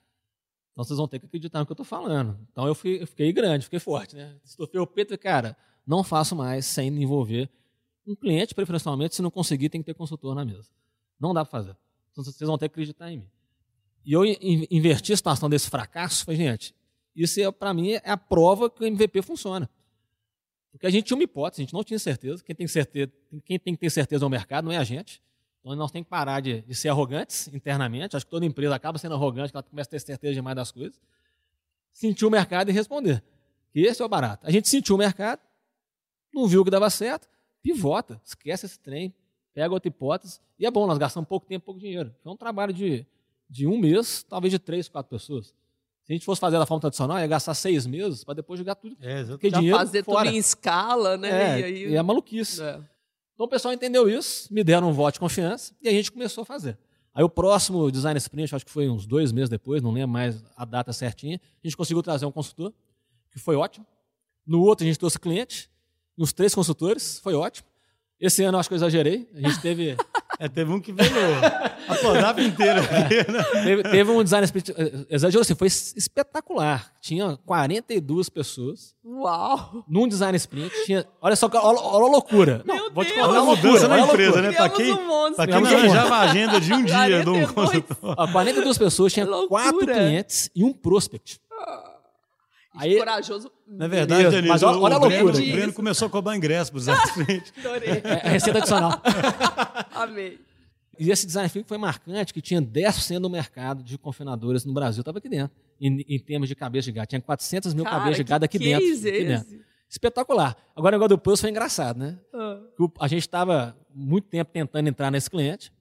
[0.71, 2.37] Então vocês vão ter que acreditar no que eu estou falando.
[2.51, 4.35] Então eu, fui, eu, fiquei grande, fiquei forte, né?
[4.43, 7.49] Estofei o peito e, cara, não faço mais sem envolver
[8.05, 10.69] um cliente, preferencialmente, se não conseguir, tem que ter consultor na mesa.
[11.19, 11.77] Não dá para fazer.
[12.11, 13.29] Então vocês vão ter que acreditar em mim.
[14.03, 16.75] E eu inverti a situação desse fracasso, falei, gente,
[17.15, 19.69] isso é, para mim é a prova que o MVP funciona.
[20.71, 22.43] Porque a gente tinha uma hipótese, a gente não tinha certeza.
[22.43, 23.11] Quem tem, certeza,
[23.45, 25.21] quem tem que ter certeza é o mercado, não é a gente.
[25.59, 28.15] Então nós temos que parar de, de ser arrogantes internamente.
[28.15, 30.99] Acho que toda empresa acaba sendo arrogante, ela começa a ter certeza demais das coisas.
[31.91, 33.23] Sentir o mercado e responder.
[33.71, 34.47] Que esse é o barato.
[34.47, 35.41] A gente sentiu o mercado,
[36.33, 37.27] não viu que dava certo,
[37.61, 39.13] pivota, esquece esse trem,
[39.53, 40.39] pega outra hipótese.
[40.57, 42.13] E é bom, nós gastamos pouco tempo, pouco dinheiro.
[42.23, 43.05] Foi um trabalho de,
[43.49, 45.53] de um mês, talvez de três, quatro pessoas.
[46.03, 48.75] Se a gente fosse fazer da forma tradicional, ia gastar seis meses para depois jogar
[48.75, 48.97] tudo.
[48.99, 50.25] É, porque dinheiro fazer fora.
[50.25, 51.29] tudo em escala, né?
[51.29, 51.87] É, e, aí...
[51.89, 52.61] e é maluquice.
[52.61, 52.79] É.
[53.33, 56.43] Então o pessoal entendeu isso, me deram um voto de confiança e a gente começou
[56.43, 56.77] a fazer.
[57.13, 60.43] Aí o próximo design sprint, acho que foi uns dois meses depois, não lembro mais
[60.55, 62.73] a data certinha, a gente conseguiu trazer um consultor,
[63.31, 63.85] que foi ótimo.
[64.45, 65.69] No outro a gente trouxe cliente,
[66.17, 67.67] nos três consultores, foi ótimo.
[68.19, 69.97] Esse ano acho que eu exagerei, a gente teve
[70.41, 71.11] é, teve um que veio
[71.87, 72.81] a Prodap inteira.
[73.31, 73.43] Né?
[73.63, 76.91] Teve, teve, um design eh, exagerou assim, foi espetacular.
[76.99, 78.95] Tinha 42 pessoas.
[79.05, 79.83] Uau!
[79.87, 82.63] Num design sprint tinha, olha só, olha, olha a loucura.
[82.65, 84.51] Não, Meu vou te contar uma mudança na empresa, né?
[84.51, 88.31] Para quem, um pra quem manjava a agenda de um dia de um consultor.
[88.31, 91.39] 42 pessoas, tinha quatro clientes e um prospect.
[92.73, 93.51] Aí, corajoso.
[93.67, 95.23] Na verdade, Danilo, mas olha, olha a loucura.
[95.23, 97.51] O Breno, Breno começou a cobrar ingresso para os frente.
[97.59, 97.89] Adorei.
[97.89, 99.01] É, é receita adicional.
[99.93, 100.39] Amei.
[100.97, 105.01] E esse design thinking foi marcante, que tinha 10% do mercado de confinadores no Brasil,
[105.01, 107.07] estava aqui dentro, em, em, termos de cabeça de gado.
[107.07, 109.59] Tinha 400 mil Cara, cabeças de gado aqui dentro, aqui dentro.
[109.89, 110.55] Espetacular.
[110.75, 112.19] Agora, o negócio do Pulse foi engraçado, né?
[112.33, 112.59] Ah.
[112.99, 115.73] A gente estava muito tempo tentando entrar nesse cliente,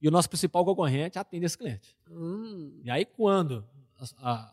[0.00, 1.96] e o nosso principal concorrente atende esse cliente.
[2.10, 2.80] Hum.
[2.82, 3.64] E aí, quando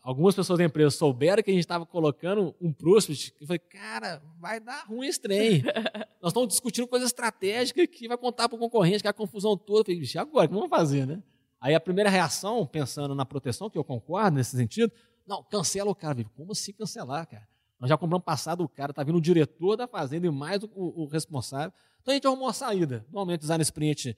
[0.02, 4.22] algumas pessoas da empresa souberam que a gente estava colocando um prospect, eu falei, cara,
[4.40, 5.62] vai dar ruim esse trem.
[6.22, 9.56] Nós estamos discutindo coisa estratégica que vai contar para o concorrente, que é a confusão
[9.56, 9.80] toda.
[9.80, 11.22] Eu falei, vixe, agora, o que vamos fazer, né?
[11.60, 14.92] Aí a primeira reação, pensando na proteção, que eu concordo nesse sentido,
[15.26, 16.24] não, cancela o cara.
[16.36, 17.46] Como assim cancelar, cara?
[17.78, 20.70] Nós já compramos passado o cara, está vindo o diretor da fazenda e mais o,
[20.74, 21.72] o, o responsável.
[22.00, 23.04] Então a gente arrumou uma saída.
[23.10, 24.16] Normalmente, design sprint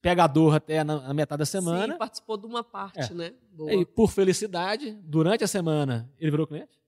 [0.00, 1.94] pegador até na, metade da semana.
[1.94, 3.14] Sim, participou de uma parte, é.
[3.14, 3.34] né?
[3.52, 3.72] Boa.
[3.72, 6.80] E por felicidade, durante a semana, ele virou cliente.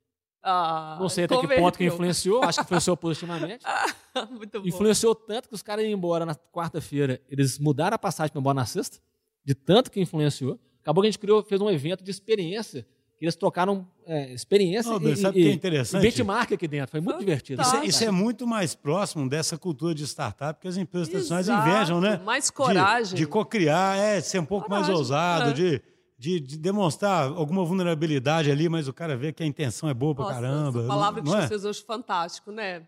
[0.42, 3.64] Ah, Não sei até que ponto que influenciou, acho que influenciou positivamente.
[4.30, 4.66] Muito bom.
[4.66, 8.54] Influenciou tanto que os caras iam embora na quarta-feira, eles mudaram a passagem para embora
[8.54, 8.98] na sexta,
[9.44, 10.58] de tanto que influenciou.
[10.80, 12.85] Acabou que a gente criou, fez um evento de experiência,
[13.24, 16.00] eles trocaram é, experiência Não, e, sabe e, o que é interessante?
[16.00, 16.90] e benchmark aqui dentro.
[16.90, 17.62] Foi muito divertido.
[17.62, 17.82] Isso, Tá.
[17.82, 22.00] é- isso é muito mais próximo dessa cultura de startup que as empresas tradicionais invejam,
[22.00, 22.20] né?
[22.24, 23.14] mais De- coragem.
[23.16, 25.52] De, cocriar, é, ser um pouco mais Coragem, ousado, é.
[25.52, 25.82] de,
[26.18, 30.14] de, de demonstrar alguma vulnerabilidade ali, mas o cara vê que a intenção é boa
[30.14, 30.78] pra Nossa, caramba.
[30.80, 31.46] Essa palavra que não é?
[31.46, 32.82] você usou hoje fantástico, né?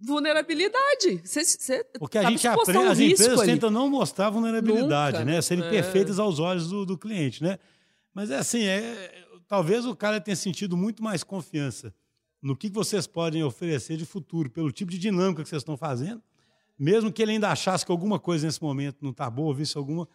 [0.00, 1.20] Vulnerabilidade.
[1.24, 3.52] Você, você Porque a tá gente aprende, um as empresas ali.
[3.52, 5.40] tentam não mostrar vulnerabilidade, Nunca, né?
[5.40, 5.70] Serem é.
[5.70, 7.58] perfeitas aos olhos do, do cliente, né?
[8.12, 9.23] Mas é assim, é,
[9.54, 11.94] talvez o cara tenha sentido muito mais confiança
[12.42, 16.20] no que vocês podem oferecer de futuro, pelo tipo de dinâmica que vocês estão fazendo,
[16.76, 20.08] mesmo que ele ainda achasse que alguma coisa nesse momento não está boa, visse alguma,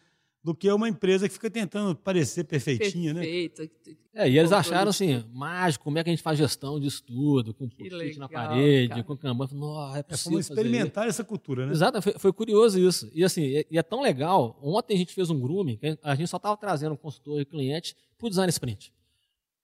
[0.43, 3.21] do que uma empresa que fica tentando parecer perfeitinha, né?
[3.21, 3.97] Perfeito.
[4.13, 7.53] É, e eles acharam assim, mágico, como é que a gente faz gestão disso tudo,
[7.53, 9.03] com Que post-it na parede, cara.
[9.03, 9.47] com Kanban.
[9.53, 11.71] Nossa, é É possível fazer experimentar essa cultura, né?
[11.71, 13.09] Exato, foi, foi curioso isso.
[13.13, 14.59] E assim, e, e é tão legal.
[14.61, 17.95] Ontem a gente fez um grooming, a gente só estava trazendo um consultor e cliente
[18.17, 18.91] para o design sprint.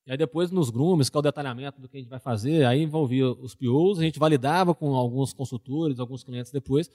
[0.06, 2.66] E aí depois nos grooms, que é o detalhamento do que a gente vai fazer,
[2.66, 6.90] aí envolvia os POs, a gente validava com alguns consultores, alguns clientes depois.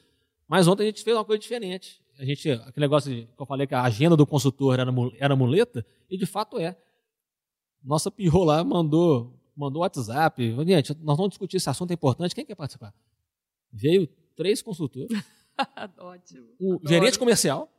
[0.47, 2.01] Mas ontem a gente fez uma coisa diferente.
[2.19, 5.35] A gente, aquele negócio de, que eu falei que a agenda do consultor era, era
[5.35, 6.77] muleta, e de fato é.
[7.83, 10.55] Nossa PO lá mandou, mandou WhatsApp.
[10.65, 12.35] Gente, nós vamos discutir esse assunto, é importante.
[12.35, 12.95] Quem quer participar?
[13.73, 15.09] Veio três consultores
[15.99, 16.47] Ótimo.
[16.61, 16.89] o Adoro.
[16.89, 17.71] gerente comercial,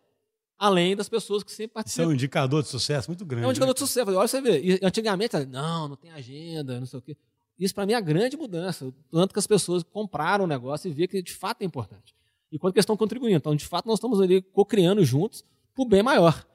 [0.61, 2.07] além das pessoas que sempre Isso é participam.
[2.09, 3.45] um indicador de sucesso muito grande.
[3.45, 3.73] É um indicador né?
[3.73, 4.11] de sucesso.
[4.11, 4.61] Olha, você vê.
[4.61, 7.17] E antigamente, não, não tem agenda, não sei o quê.
[7.57, 8.93] Isso, para mim, é a grande mudança.
[9.11, 12.13] Tanto que as pessoas compraram o negócio e vê que, de fato, é importante.
[12.51, 13.37] E quanto que eles estão contribuindo.
[13.37, 15.43] Então, de fato, nós estamos ali co-criando juntos
[15.73, 16.45] para o bem maior.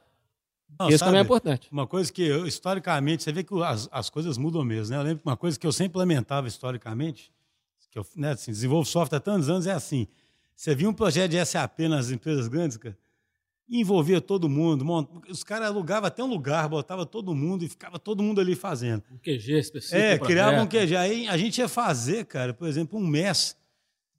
[0.79, 1.69] Não, Isso sabe, também é importante.
[1.73, 5.01] Uma coisa que, eu, historicamente, você vê que as, as coisas mudam mesmo, né?
[5.01, 7.33] Eu lembro que uma coisa que eu sempre lamentava historicamente,
[7.90, 10.07] que eu né, assim, desenvolvo software há tantos anos, é assim.
[10.55, 12.97] Você viu um projeto de SAP nas empresas grandes, cara,
[13.68, 14.85] envolvia todo mundo.
[15.29, 19.02] Os caras alugavam até um lugar, botava todo mundo e ficava todo mundo ali fazendo.
[19.11, 19.96] Um QG específico.
[19.96, 20.88] É, pro criava um projeto.
[20.88, 20.96] QG.
[20.96, 23.57] Aí a gente ia fazer, cara, por exemplo, um MES,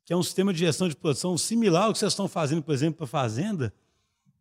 [0.03, 2.73] que é um sistema de gestão de produção similar ao que vocês estão fazendo, por
[2.73, 3.73] exemplo, para a Fazenda,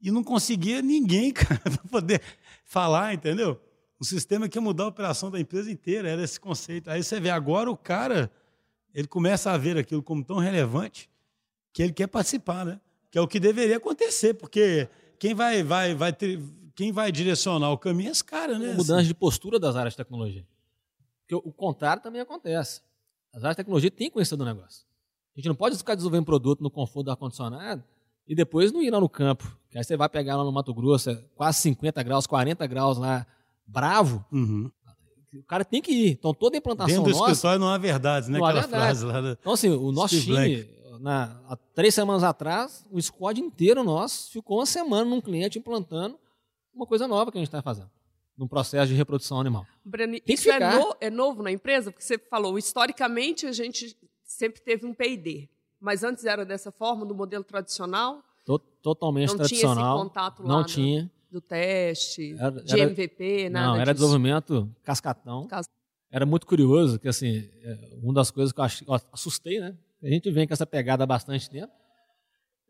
[0.01, 2.23] e não conseguia ninguém, cara, para poder
[2.65, 3.61] falar, entendeu?
[4.01, 6.91] Um sistema que ia mudar a operação da empresa inteira, era esse conceito.
[6.91, 8.31] Aí você vê, agora o cara,
[8.95, 11.09] ele começa a ver aquilo como tão relevante
[11.73, 12.81] que ele quer participar, né?
[13.17, 14.87] Que é o que deveria acontecer, porque
[15.19, 16.39] quem vai, vai, vai ter,
[16.75, 18.75] quem vai direcionar o caminho é esse cara, né?
[18.75, 20.47] mudança de postura das áreas de tecnologia.
[21.23, 22.83] Porque o- contrário também acontece.
[23.33, 24.85] As áreas de tecnologia têm conhecer do negócio.
[25.35, 27.83] A gente não pode ficar desenvolvendo produto no conforto do ar-condicionado
[28.29, 29.51] e depois não ir lá no campo.
[29.71, 32.99] Que aí você vai pegar lá no Mato Grosso, é quase 50 graus, 40 graus
[32.99, 33.27] lá,
[33.67, 34.23] bravo.
[34.31, 34.71] Uhum.
[35.35, 36.11] O cara tem que ir.
[36.11, 37.33] Então toda a implantação Dentro do nossa...
[37.33, 38.39] escritório não há verdades, né?
[38.39, 38.85] Não há Aquela verdade.
[38.85, 39.39] frase lá da...
[39.41, 44.31] Então, assim, o nosso Steve time, na, há três semanas atrás, o squad inteiro nosso
[44.33, 46.19] ficou uma semana num cliente implantando
[46.75, 47.91] uma coisa nova que a gente está fazendo,
[48.37, 49.67] num processo de reprodução animal.
[49.91, 51.91] Tem isso é, no- é novo na empresa?
[51.91, 55.49] Porque você falou, historicamente a gente sempre teve um P&D.
[55.81, 59.99] Mas antes era dessa forma, do modelo tradicional, To- Totalmente não tinha esse tradicional.
[60.03, 61.11] contato lá não né, tinha.
[61.31, 63.95] do teste, Era- de era- MVP, nada Não, era disso.
[63.95, 65.47] desenvolvimento cascatão.
[65.49, 65.69] Cas-
[66.11, 69.77] Era muito curioso, que assim, é, uma das coisas que eu ach- eu assustei, né?
[70.03, 71.73] A gente vem com essa pegada há bastante tempo.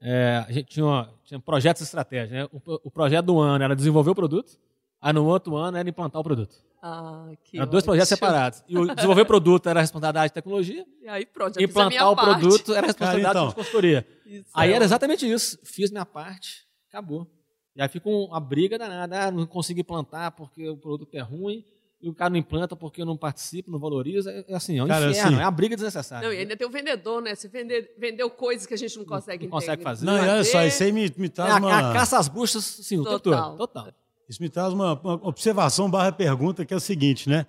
[0.01, 2.33] É, a gente tinha, uma- tinha projetos estratégicos.
[2.33, 2.45] Né?
[2.53, 4.59] O, o projeto do ano era desenvolver o produto,
[5.01, 6.55] aí no outro ano era implantar o produto.
[6.83, 8.63] Ah, que Eram dois projetos separados.
[8.69, 12.09] E o desenvolver o produto era a responsabilidade de tecnologia, E aí pronto, implantar minha
[12.11, 12.41] o parte.
[12.41, 14.07] produto era a responsabilidade Cara, então, de consultoria.
[14.27, 15.59] Isso Aí é era exatamente isso.
[15.65, 17.27] Fiz minha parte, acabou.
[17.75, 19.25] E aí fica uma briga danada.
[19.27, 21.65] Ah, não consegui plantar porque o produto é ruim,
[22.01, 24.31] e o cara não implanta porque eu não participo, não valoriza.
[24.49, 26.29] É assim, é um Cara, inferno, assim- é uma briga desnecessária.
[26.29, 27.35] Não, e ainda tem o vendedor, né?
[27.35, 29.85] Você vender, vendeu coisas que a gente não consegue Não consegue entender.
[29.85, 30.07] fazer.
[30.07, 31.91] Não, olha só, isso aí me, me É traz a, uma...
[31.91, 33.51] a caça às buchas, sim, o tempo Total.
[33.51, 33.59] todo.
[33.59, 33.93] Total.
[34.29, 37.47] Isso me traz uma, uma observação barra pergunta, que é o seguinte, né?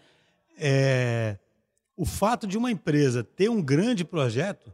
[0.57, 1.37] É,
[1.95, 4.73] o fato de uma empresa ter um grande projeto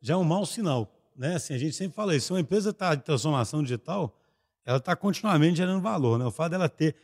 [0.00, 0.90] já é um mau sinal.
[1.16, 1.36] Né?
[1.36, 2.26] Assim, a gente sempre fala isso.
[2.26, 4.16] Se uma empresa está de transformação digital,
[4.64, 6.18] ela está continuamente gerando valor.
[6.18, 6.24] Né?
[6.24, 6.94] O fato dela ter.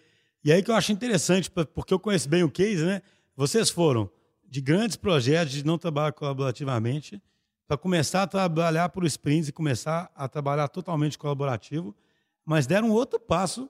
[0.45, 3.03] E aí que eu acho interessante, porque eu conheço bem o case, né?
[3.37, 4.11] Vocês foram
[4.49, 7.23] de grandes projetos de não trabalhar colaborativamente
[7.67, 11.95] para começar a trabalhar por sprints e começar a trabalhar totalmente colaborativo,
[12.45, 13.69] mas deram um outro passo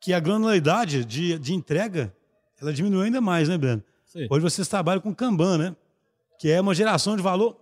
[0.00, 2.14] que a granularidade de, de entrega
[2.60, 3.82] ela diminuiu ainda mais, né, Breno?
[4.04, 4.26] Sim.
[4.30, 5.76] Hoje vocês trabalham com Kanban, né?
[6.38, 7.56] Que é uma geração de valor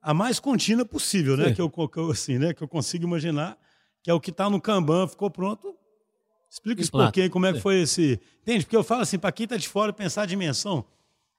[0.00, 1.48] a mais contínua possível, né?
[1.48, 1.54] Sim.
[1.54, 2.54] Que eu, que eu, assim, né?
[2.54, 3.56] que eu consigo imaginar,
[4.02, 5.76] que é o que está no Kanban, ficou pronto.
[6.52, 7.62] Explica isso um pouquinho, como é que Sim.
[7.62, 8.20] foi esse...
[8.42, 8.66] Entende?
[8.66, 10.84] Porque eu falo assim, para quem está de fora pensar a dimensão,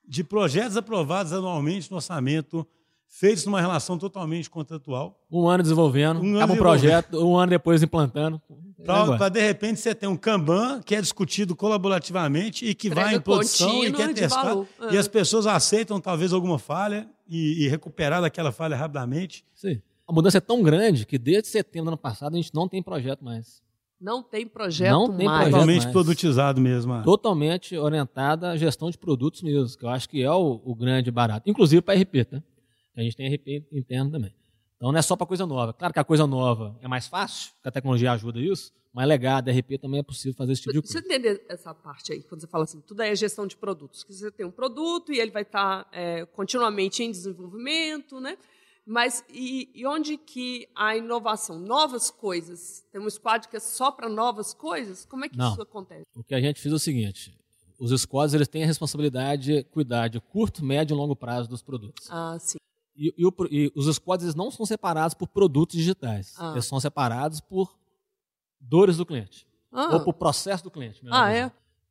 [0.08, 2.66] de projetos aprovados anualmente no orçamento,
[3.08, 5.22] feitos numa relação totalmente contratual.
[5.32, 8.42] Um ano desenvolvendo, Um ano acaba um projeto, um ano depois implantando.
[8.84, 13.20] Para, de repente, você ter um Kanban que é discutido colaborativamente e que vai em
[13.22, 14.44] produção e quer testar.
[14.44, 14.68] valor.
[14.92, 15.00] E É.
[15.00, 19.46] as pessoas aceitam talvez alguma falha e, e recuperar daquela falha rapidamente.
[19.54, 19.80] Sim.
[20.08, 22.82] A mudança é tão grande que desde setembro do ano passado a gente não tem
[22.82, 23.62] projeto mais.
[24.04, 25.38] Não tem projeto Não tem mais.
[25.38, 25.52] projeto.
[25.54, 25.92] Totalmente mais.
[25.94, 26.94] produtizado mesmo.
[26.94, 27.02] ah.
[27.04, 31.10] Totalmente orientada à gestão de produtos mesmo, que eu acho que é o, o grande
[31.10, 31.50] barato.
[31.50, 32.44] Inclusive para RP, tá?
[32.98, 34.36] A gente tem RP interno também.
[34.76, 35.72] Então não é só para coisa nova.
[35.72, 39.50] Claro que a coisa nova é mais fácil, que a tecnologia ajuda isso, mas legado,
[39.50, 41.08] RP também é possível fazer esse tipo de Você coisa.
[41.08, 44.04] entender essa parte aí, quando você fala assim, tudo aí é gestão de produtos.
[44.04, 48.38] Que você tem um produto e ele vai estar é, continuamente em desenvolvimento, né?
[48.86, 53.92] Mas e, e onde que a inovação, novas coisas, tem um squad que é só
[53.92, 55.06] para novas coisas?
[55.06, 55.52] Como é que Não.
[55.52, 56.04] isso acontece?
[56.16, 57.38] O que a gente fez é o seguinte:
[57.80, 61.62] os squads eles têm a responsabilidade de cuidar de curto, médio e longo prazo dos
[61.62, 62.08] produtos.
[62.12, 62.58] Ah, sim.
[62.96, 66.34] E, e o e os squads eles não são separados por produtos digitais.
[66.38, 66.52] Ah.
[66.52, 67.78] Eles são separados por
[68.60, 69.48] dores do cliente.
[69.72, 71.02] Ah, Ou por processo do cliente.
[71.10, 71.46] Ah, é?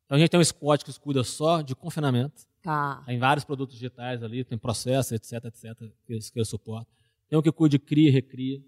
[0.05, 2.43] Então a gente tem um squad que cuida só de confinamento.
[2.63, 3.03] Tá.
[3.05, 6.91] Tem vários produtos digitais ali, tem processo, etc, etc, que eles, que eles suportam.
[7.29, 8.61] Tem um que cuida de cria e recria,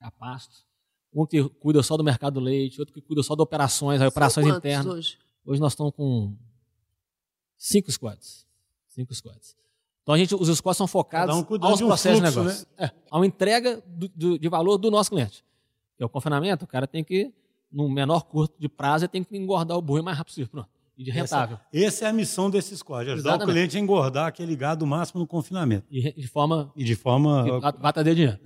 [0.00, 0.64] a pasto.
[1.14, 4.08] Um que cuida só do mercado do leite, outro que cuida só de operações, aí
[4.08, 4.86] operações internas.
[4.86, 5.18] hoje?
[5.44, 6.34] Hoje nós estamos com
[7.56, 8.46] cinco squads.
[8.88, 9.56] Cinco squads.
[10.02, 12.66] Então a gente, os squads são focados um aos um processos fluxo, de negócio.
[12.76, 15.44] É, a uma entrega do- do- de valor do nosso cliente.
[15.96, 17.32] Que é o confinamento, o cara tem que,
[17.70, 20.50] no menor curto de prazo, ele tem que engordar o boi o mais rápido possível.
[20.50, 20.68] Pronto.
[20.96, 21.58] E de rentável.
[21.72, 23.50] Essa, essa é a missão desse squad, ajudar Exatamente.
[23.50, 25.86] o cliente a engordar aquele gado máximo no confinamento.
[25.90, 27.60] E de forma E de forma.
[27.60, 28.38] vai- vai trazer dinheiro.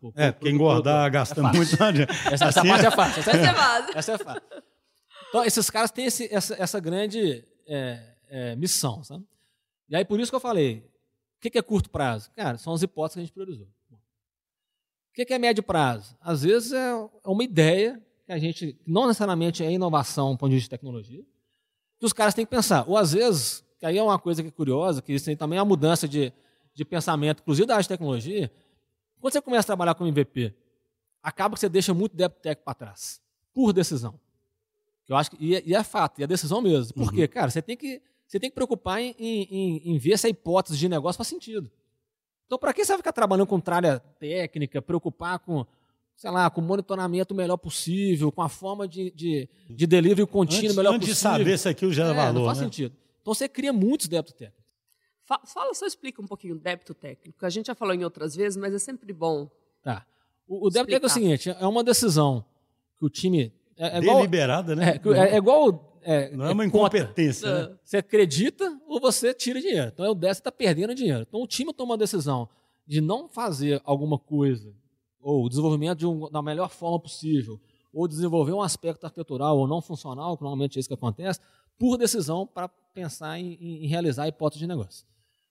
[0.00, 1.12] Pô, É, porque engordar pô, pô.
[1.12, 1.56] gasta É fácil.
[1.58, 1.78] muito.
[1.80, 2.12] não adianta.
[2.12, 3.20] Essa, essa Assim, parte é fácil.
[3.20, 3.92] Essa Essa é é, base.
[3.98, 4.42] essa é fácil.
[5.28, 9.24] Então, esses caras têm esse- essa, essa grande é, é, missão, sabe?
[9.88, 10.88] E aí, por isso que eu falei,
[11.36, 12.30] o que é curto prazo?
[12.36, 13.66] Cara, são as hipóteses que a gente priorizou.
[13.90, 16.16] O que que é médio prazo?
[16.20, 20.50] Às vezes é é uma ideia que a gente, não necessariamente é inovação do ponto
[20.50, 21.24] de vista de tecnologia,
[21.98, 22.84] que os caras têm que pensar.
[22.86, 25.58] Ou às vezes, que aí é uma coisa que é curiosa, que isso aí também
[25.58, 26.32] é uma mudança de,
[26.74, 28.50] de pensamento, inclusive da área de tecnologia.
[29.20, 30.54] Quando você começa a trabalhar com MVP,
[31.22, 33.20] acaba que você deixa muito débito técnico para trás,
[33.52, 34.18] por decisão.
[35.08, 36.92] Eu acho que, e, é, e é fato, e é decisão mesmo.
[36.94, 37.26] Por quê?
[37.26, 40.78] Cara, você tem que, você tem que preocupar em, em, em ver se a hipótese
[40.78, 41.70] de negócio faz sentido.
[42.46, 45.66] Então, para que você vai ficar trabalhando com tralha técnica, preocupar com,
[46.18, 50.64] sei lá, com o monitoramento melhor possível, com a forma de, de, de delivery contínuo
[50.66, 51.30] Antes, melhor antes de possível?
[51.38, 52.32] saber se aquilo gera É, valor.
[52.40, 52.64] Não faz né?
[52.64, 52.94] sentido.
[53.22, 54.64] Então, você cria muitos débitos técnicos.
[55.24, 57.46] Fa- Fala, só explica um pouquinho o débito técnico.
[57.46, 59.48] A gente já falou em outras vezes, mas é sempre bom.
[59.82, 60.04] Tá.
[60.48, 62.44] O, o débito técnico é o seguinte, é uma decisão
[62.98, 63.52] que o time...
[63.76, 65.00] É, é igual, Deliberada, né?
[65.04, 66.00] é, é, é igual...
[66.02, 66.96] É, não é uma conta.
[66.96, 67.46] incompetência.
[67.68, 67.70] né?
[67.72, 69.90] Ah, Você acredita ou você tira dinheiro.
[69.92, 71.24] Então é o déficit está perdendo dinheiro.
[71.28, 72.48] Então o time toma uma decisão
[72.86, 74.72] de não fazer alguma coisa,
[75.20, 77.60] ou o desenvolvimento de um, da melhor forma possível,
[77.92, 81.40] ou desenvolver um aspecto arquitetural ou não funcional, que normalmente é isso que acontece,
[81.78, 85.06] por decisão para pensar em, em- realizar a hipótese de negócio.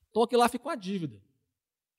[0.09, 1.21] Então aquilo lá ficou a dívida.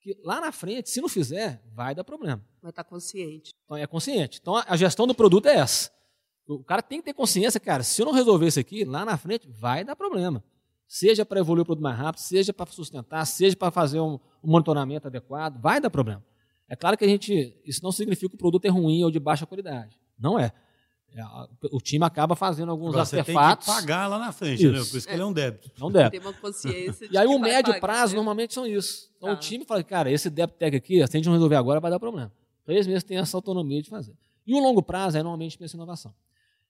[0.01, 2.41] Que lá na frente, se não fizer, vai dar problema.
[2.61, 3.53] vai estar consciente.
[3.65, 4.39] Então é consciente.
[4.41, 5.91] Então a- a gestão do produto é essa.
[6.47, 9.17] O cara tem que ter consciência, cara, se eu não resolver isso aqui, lá na
[9.17, 10.43] frente vai dar problema.
[10.87, 14.49] Seja para evoluir o produto mais rápido, seja para sustentar, seja para fazer um, um
[14.51, 16.23] monitoramento adequado, vai dar problema.
[16.69, 19.19] É claro que a gente, isso não significa que o produto é ruim ou de
[19.19, 19.99] baixa qualidade.
[20.17, 20.51] Não é.
[21.15, 21.23] É,
[21.71, 23.65] O time acaba fazendo alguns Agora, você tem que artefatos.
[23.65, 24.77] pagar lá na frente, né?
[24.77, 25.71] Por isso que ele é um débito.
[25.79, 26.11] Não deve.
[26.11, 27.07] Ter uma consciência.
[27.07, 28.17] de E aí o médio pagar, prazo né?
[28.17, 29.09] normalmente são isso.
[29.17, 29.35] Então Tá.
[29.35, 31.89] o time fala, cara, esse débito tag aqui, se a gente não resolver agora, vai
[31.89, 32.31] dar problema.
[32.63, 34.15] Três meses tem essa autonomia de fazer.
[34.45, 36.13] E o longo prazo é normalmente pensa em inovação.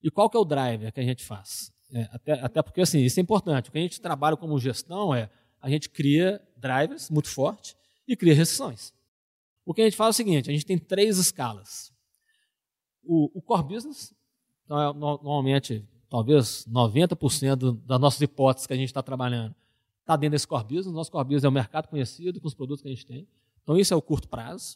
[0.01, 1.73] E qual que é o driver que a gente faz?
[1.91, 3.67] É, até, até porque assim, isso é importante.
[3.67, 5.29] O que a gente trabalha como gestão é
[5.61, 7.75] a gente cria drivers muito forte
[8.07, 8.93] e cria restrições.
[9.69, 11.93] O que a gente faz é o seguinte, a gente tem três escalas.
[13.03, 14.11] O, o core business,
[14.65, 19.53] então é, no- normalmente, talvez 90% do- das nossas hipóteses que a gente está trabalhando
[19.99, 20.91] está dentro desse core business.
[20.91, 23.27] Nosso core business é o mercado conhecido com os produtos que a gente tem.
[23.61, 24.75] Então, isso é o curto prazo.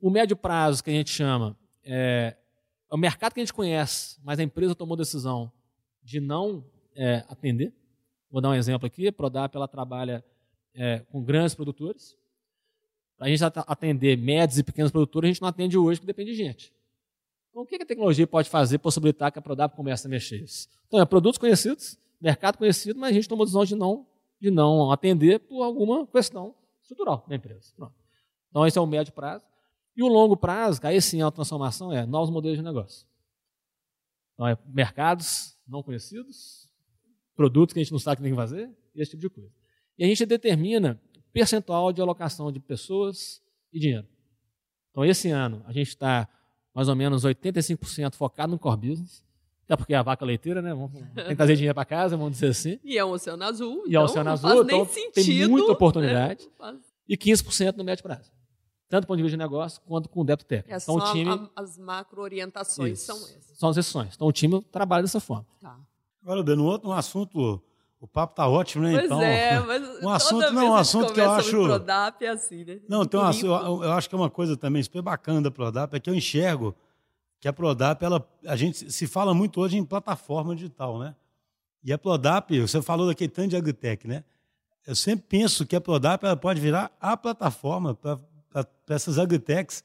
[0.00, 1.54] O médio prazo, que a gente chama,
[1.84, 2.34] é,
[2.90, 5.52] é o mercado que a gente conhece, mas a empresa tomou decisão
[6.02, 6.64] de não
[6.94, 7.70] é, atender.
[8.30, 9.08] Vou dar um exemplo aqui.
[9.08, 10.24] A Prodap ela trabalha
[10.74, 12.16] é, com grandes produtores.
[13.16, 16.06] Para a gente at- atender médios e pequenos produtores, a gente não atende hoje porque
[16.06, 16.72] depende de gente.
[17.50, 20.42] Então, o que a tecnologia pode fazer para possibilitar que a Prodap comece a mexer
[20.42, 20.68] isso?
[20.86, 24.06] Então, é produtos conhecidos, mercado conhecido, mas a gente tomou a decisão de não,
[24.38, 27.72] de não atender por alguma questão estrutural da empresa.
[27.74, 27.94] Pronto.
[28.50, 29.44] Então, esse é o médio prazo.
[29.96, 33.06] E o longo prazo, aí sim a transformação é novos modelos de negócio.
[34.34, 36.68] Então, é mercados não conhecidos,
[37.34, 39.50] produtos que a gente não sabe o que tem que fazer, esse tipo de coisa.
[39.98, 41.00] E a gente determina
[41.36, 44.06] percentual de alocação de pessoas e dinheiro.
[44.90, 46.26] Então, esse ano, a gente está
[46.74, 49.22] mais ou menos 85% focado no core business,
[49.64, 50.72] até porque é a vaca leiteira, né?
[50.72, 52.80] Vamos, tem que trazer dinheiro para casa, vamos dizer assim.
[52.82, 53.84] E é o Oceano Azul.
[53.86, 56.48] E é o Oceano Azul, então tem muita oportunidade.
[56.58, 56.78] Né?
[57.06, 58.32] E 15% no médio prazo.
[58.88, 60.72] Tanto do ponto de vista de negócio, quanto com o débito técnico.
[60.72, 63.58] É, então, o time, a, as macro-orientações são essas.
[63.58, 64.14] São as exceções.
[64.14, 65.46] Então, o time trabalha dessa forma.
[65.60, 65.78] Tá.
[66.22, 67.60] Agora, dando outro um assunto
[68.00, 68.92] o papo tá ótimo, né?
[68.92, 71.50] Pois então, é, mas um assunto não, um assunto que eu acho.
[71.50, 72.78] Prodap é assim, né?
[72.88, 73.06] Não, um,
[73.42, 76.14] eu, eu, acho que é uma coisa também super bacana da Prodap é que eu
[76.14, 76.74] enxergo
[77.40, 81.14] que a Prodap, ela, a gente se fala muito hoje em plataforma digital, né?
[81.82, 84.24] E a Prodap, você falou daquele tanto de agritech, né?
[84.86, 88.18] Eu sempre penso que a Prodap ela pode virar a plataforma para
[88.88, 89.84] essas agritechs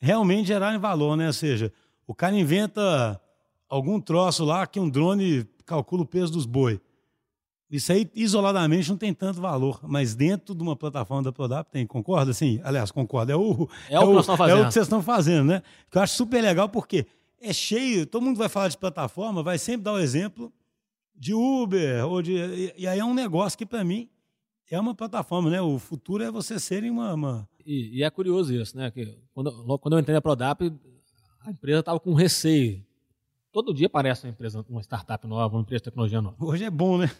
[0.00, 1.26] realmente gerarem valor, né?
[1.26, 1.72] Ou seja,
[2.06, 3.20] o cara inventa
[3.68, 6.80] algum troço lá que um drone calcula o peso dos boi.
[7.70, 11.86] Isso aí, isoladamente, não tem tanto valor, mas dentro de uma plataforma da Prodap tem,
[11.86, 12.32] concorda?
[12.32, 13.32] Sim, aliás, concorda.
[13.32, 15.62] É o, é, é o, o, é o que vocês estão fazendo, né?
[15.88, 17.06] Que eu acho super legal, porque
[17.40, 20.52] é cheio, todo mundo vai falar de plataforma, vai sempre dar o exemplo
[21.14, 24.08] de Uber, ou de, e, e aí é um negócio que, para mim,
[24.68, 25.60] é uma plataforma, né?
[25.60, 27.14] O futuro é você serem uma...
[27.14, 27.48] uma...
[27.64, 28.90] E, e, é curioso isso, né?
[28.90, 30.72] Que quando, quando eu entrei na Prodap,
[31.40, 32.84] a empresa estava com receio
[33.52, 36.36] Todo dia aparece uma empresa, uma startup nova, uma empresa de tecnologia nova.
[36.38, 37.10] Hoje é bom, né?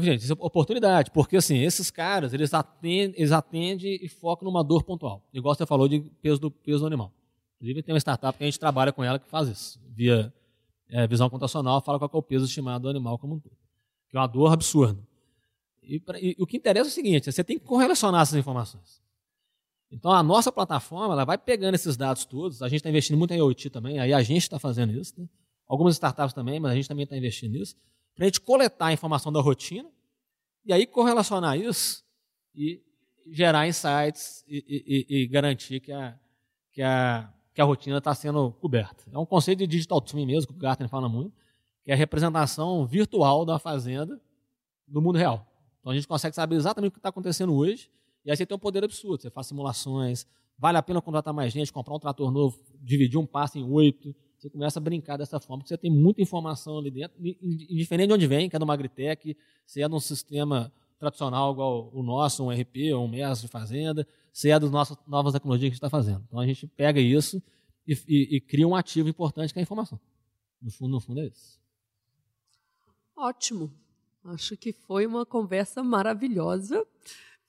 [0.00, 4.64] Gente, isso é oportunidade, porque assim, esses caras, eles atendem, eles atendem e focam numa
[4.64, 5.22] dor pontual.
[5.32, 7.12] Igual você falou de peso do, peso do animal.
[7.56, 9.80] Inclusive, tem uma startup que a gente trabalha com ela que faz isso.
[9.90, 10.32] Via
[10.88, 13.56] é, visão computacional, fala qual é o peso estimado do animal como um todo.
[14.08, 15.06] Que é uma dor absurda.
[15.82, 19.02] E, pra, e, o que interessa é o seguinte, você tem que correlacionar essas informações.
[19.90, 22.62] Então, a nossa plataforma ela vai pegando esses dados todos.
[22.62, 25.12] A gente está investindo muito em IoT também, aí a gente está fazendo isso.
[25.20, 25.28] Né?
[25.72, 27.74] Algumas startups também, mas a gente também está investindo nisso,
[28.14, 29.90] para a gente coletar a informação da rotina
[30.66, 32.04] e aí correlacionar isso
[32.54, 32.82] e
[33.30, 36.18] gerar insights e, e, e garantir que a,
[36.70, 39.04] que a, que a rotina está sendo coberta.
[39.10, 41.34] É um conceito de digital twin mesmo, que o Gartner fala muito,
[41.82, 44.20] que é a representação virtual da fazenda
[44.86, 45.46] no mundo real.
[45.80, 47.90] Então a gente consegue saber exatamente o que está acontecendo hoje,
[48.26, 49.22] e aí você tem um poder absurdo.
[49.22, 50.26] Você faz simulações,
[50.58, 54.14] vale a pena contratar mais gente, comprar um trator novo, dividir um passo em oito,
[54.42, 58.14] você começa a brincar dessa forma, porque você tem muita informação ali dentro, indiferente de
[58.14, 62.44] onde vem, que é do Magritec, se é de um sistema tradicional igual o nosso,
[62.44, 65.74] um RP ou um MES de fazenda, se é das nossas novas tecnologias que a
[65.74, 66.24] gente está fazendo.
[66.26, 67.40] Então a gente pega isso
[67.86, 70.00] e, e, e, cria um ativo importante que é a informação.
[70.60, 71.60] No fundo, no fundo é isso.
[73.16, 73.72] Ótimo.
[74.24, 76.84] Acho que foi uma conversa maravilhosa,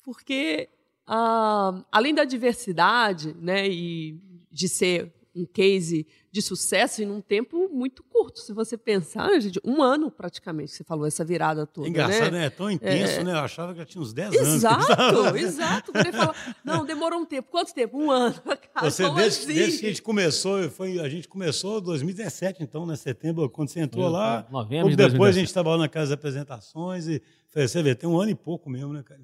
[0.04, 0.70] porque
[1.08, 4.20] ah, além da diversidade, né, e
[4.52, 8.40] de ser um case de sucesso em um tempo muito curto.
[8.40, 11.88] Se você pensar, gente, um ano praticamente, você falou essa virada toda.
[11.88, 12.46] Engraçado, né?
[12.46, 13.24] É tão intenso, é...
[13.24, 13.34] né?
[13.34, 15.42] Eu achava que já tinha uns 10 exato, anos.
[15.42, 16.56] Exato, exato.
[16.64, 17.50] não, demorou um tempo.
[17.50, 17.98] Quanto tempo?
[17.98, 18.36] Um ano.
[18.74, 19.54] Cara, você, desde, assim?
[19.54, 22.96] desde, que a gente começou, foi, a gente começou em 2017, então, né?
[22.96, 24.48] Setembro, quando você entrou lá.
[24.52, 25.30] Novembro de Depois 2017.
[25.30, 27.22] a gente estava lá na casa das apresentações e
[27.54, 29.22] você vê, tem um ano e pouco mesmo, né, cara?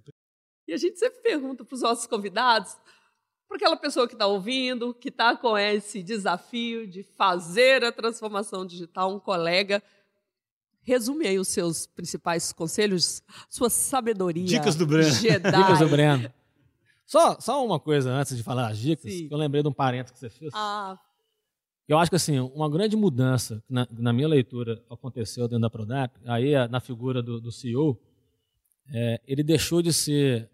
[0.67, 2.77] E a gente sempre pergunta para os nossos convidados
[3.49, 8.63] para aquela pessoa que está ouvindo, que está com esse desafio de fazer a transformação
[8.63, 9.81] digital, um colega.
[10.83, 14.45] Resume aí os seus principais conselhos, sua sabedoria.
[14.45, 15.09] Dicas do Breno.
[15.09, 15.49] Jedi.
[15.57, 16.31] Dicas do Breno.
[17.07, 19.27] Só, só uma coisa antes de falar as dicas, Sim.
[19.27, 20.51] que eu lembrei de um parênteses que você fez.
[20.53, 20.95] Ah.
[21.87, 26.15] Eu acho que assim, uma grande mudança na, na minha leitura aconteceu dentro da Prodap,
[26.27, 27.99] aí na figura do, do CEO,
[28.93, 30.47] é, ele deixou de ser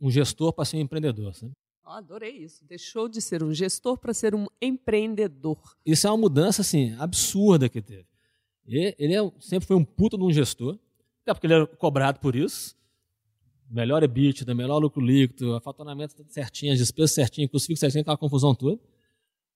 [0.00, 1.34] um gestor para ser um empreendedor.
[1.34, 1.52] Sabe?
[1.86, 2.64] Oh, adorei isso.
[2.64, 5.56] Deixou de ser um gestor para ser um empreendedor.
[5.86, 8.06] Isso é uma mudança assim absurda que teve.
[8.66, 10.76] Ele é, sempre foi um puta de um gestor,
[11.22, 12.74] até porque ele era cobrado por isso.
[13.70, 18.52] Melhor EBITDA, melhor lucro líquido, faturamento certinho, as despesas certinhas, custo fixo certinho, aquela confusão
[18.52, 18.80] toda.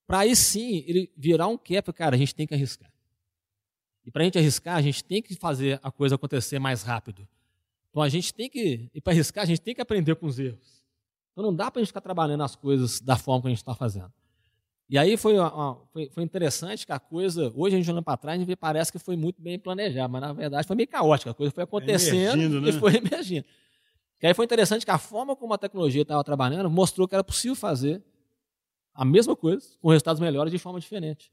[0.06, 2.92] Para aí sim ele virar um cap, cara, a gente tem que arriscar.
[4.06, 7.26] E para a gente arriscar, a gente tem que fazer a coisa acontecer mais rápido.
[7.90, 10.38] Então a gente tem que, e para arriscar, a gente tem que aprender com os
[10.38, 10.79] erros.
[11.40, 13.58] Então não dá para a gente ficar trabalhando as coisas da forma que a gente
[13.58, 14.12] está fazendo.
[14.90, 18.16] E aí foi, uma, foi, foi, interessante que a coisa, hoje a gente olhando para
[18.16, 20.88] trás, a gente vê, parece que foi muito bem planejada, mas na verdade foi meio
[20.88, 22.68] caótica, a coisa foi acontecendo emergindo, né?
[22.68, 23.46] e foi emergindo.
[24.20, 27.24] E aí foi interessante que a forma como a tecnologia estava trabalhando mostrou que era
[27.24, 28.02] possível fazer
[28.92, 31.32] a mesma coisa, com resultados melhores de forma diferente.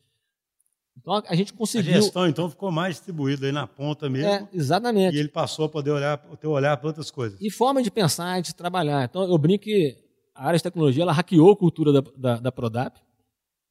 [1.00, 1.92] Então a gente conseguiu.
[1.92, 4.30] A gestão, então, ficou mais distribuída aí na ponta mesmo.
[4.30, 5.16] É, exatamente.
[5.16, 7.40] E ele passou a poder olhar, ter olhar para outras coisas.
[7.40, 9.06] E forma de pensar, de trabalhar.
[9.06, 9.98] Então, eu brinco que
[10.34, 13.00] a área de tecnologia ela hackeou a cultura da, da, da Prodap,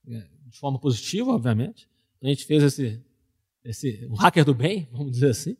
[0.09, 1.89] é, de forma positiva, obviamente.
[2.17, 3.03] Então, a gente fez esse,
[3.65, 5.57] esse um hacker do bem, vamos dizer assim.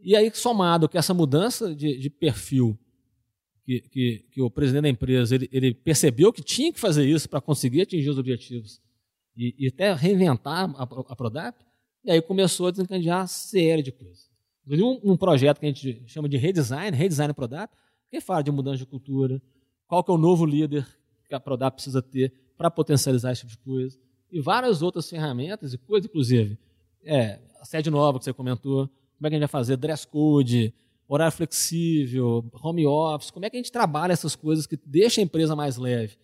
[0.00, 2.78] E aí, somado com essa mudança de, de perfil
[3.64, 7.28] que, que, que, o presidente da empresa ele, ele, percebeu que tinha que fazer isso
[7.28, 8.80] para conseguir atingir os objetivos
[9.40, 11.56] e, e até reinventar a, a Prodap,
[12.04, 14.30] e aí começou a desencadear uma série de coisas.
[14.68, 17.74] Um, um projeto que a gente chama de redesign, redesign Prodap,
[18.10, 19.40] que fala de mudança de cultura,
[19.86, 20.86] qual que é o novo líder
[21.26, 23.98] que a Prodap precisa ter para potencializar esse tipo de coisa,
[24.30, 26.58] e várias outras ferramentas e coisas, inclusive,
[27.02, 30.06] é, a sede nova que você comentou, como é que a gente vai fazer, dress
[30.06, 30.74] code,
[31.08, 35.24] horário flexível, home office, como é que a gente trabalha essas coisas que deixam a
[35.24, 36.16] empresa mais leve.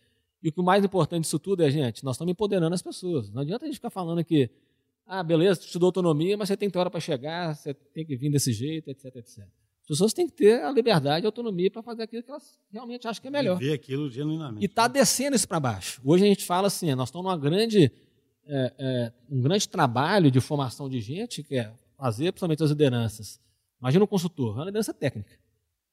[0.47, 3.29] E o que mais importante disso tudo é, gente, nós estamos empoderando as pessoas.
[3.33, 4.49] Não adianta a gente ficar falando que,
[5.05, 8.07] ah, beleza, tu estudou autonomia, mas você tem que ter hora para chegar, você tem
[8.07, 9.39] que vir desse jeito, etc, etc.
[9.39, 12.61] As pessoas têm que ter a liberdade e a autonomia para fazer aquilo que elas
[12.71, 13.61] realmente acham que é melhor.
[13.61, 14.63] E ver aquilo genuinamente.
[14.63, 16.01] E está descendo isso para baixo.
[16.05, 17.91] Hoje a gente fala assim, nós estamos numa grande,
[18.47, 23.41] é, é, um grande trabalho de formação de gente, que é fazer principalmente as lideranças.
[23.81, 25.41] Imagina um consultor, é uma liderança técnica.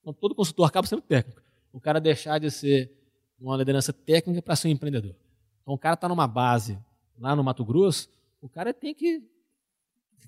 [0.01, 1.41] Então, todo consultor acaba sendo técnico.
[1.71, 3.02] O cara deixar de ser
[3.39, 5.15] uma liderança técnica para ser um empreendedor.
[5.61, 6.77] Então o cara está numa base
[7.19, 8.09] lá no Mato Grosso,
[8.41, 9.21] o cara tem que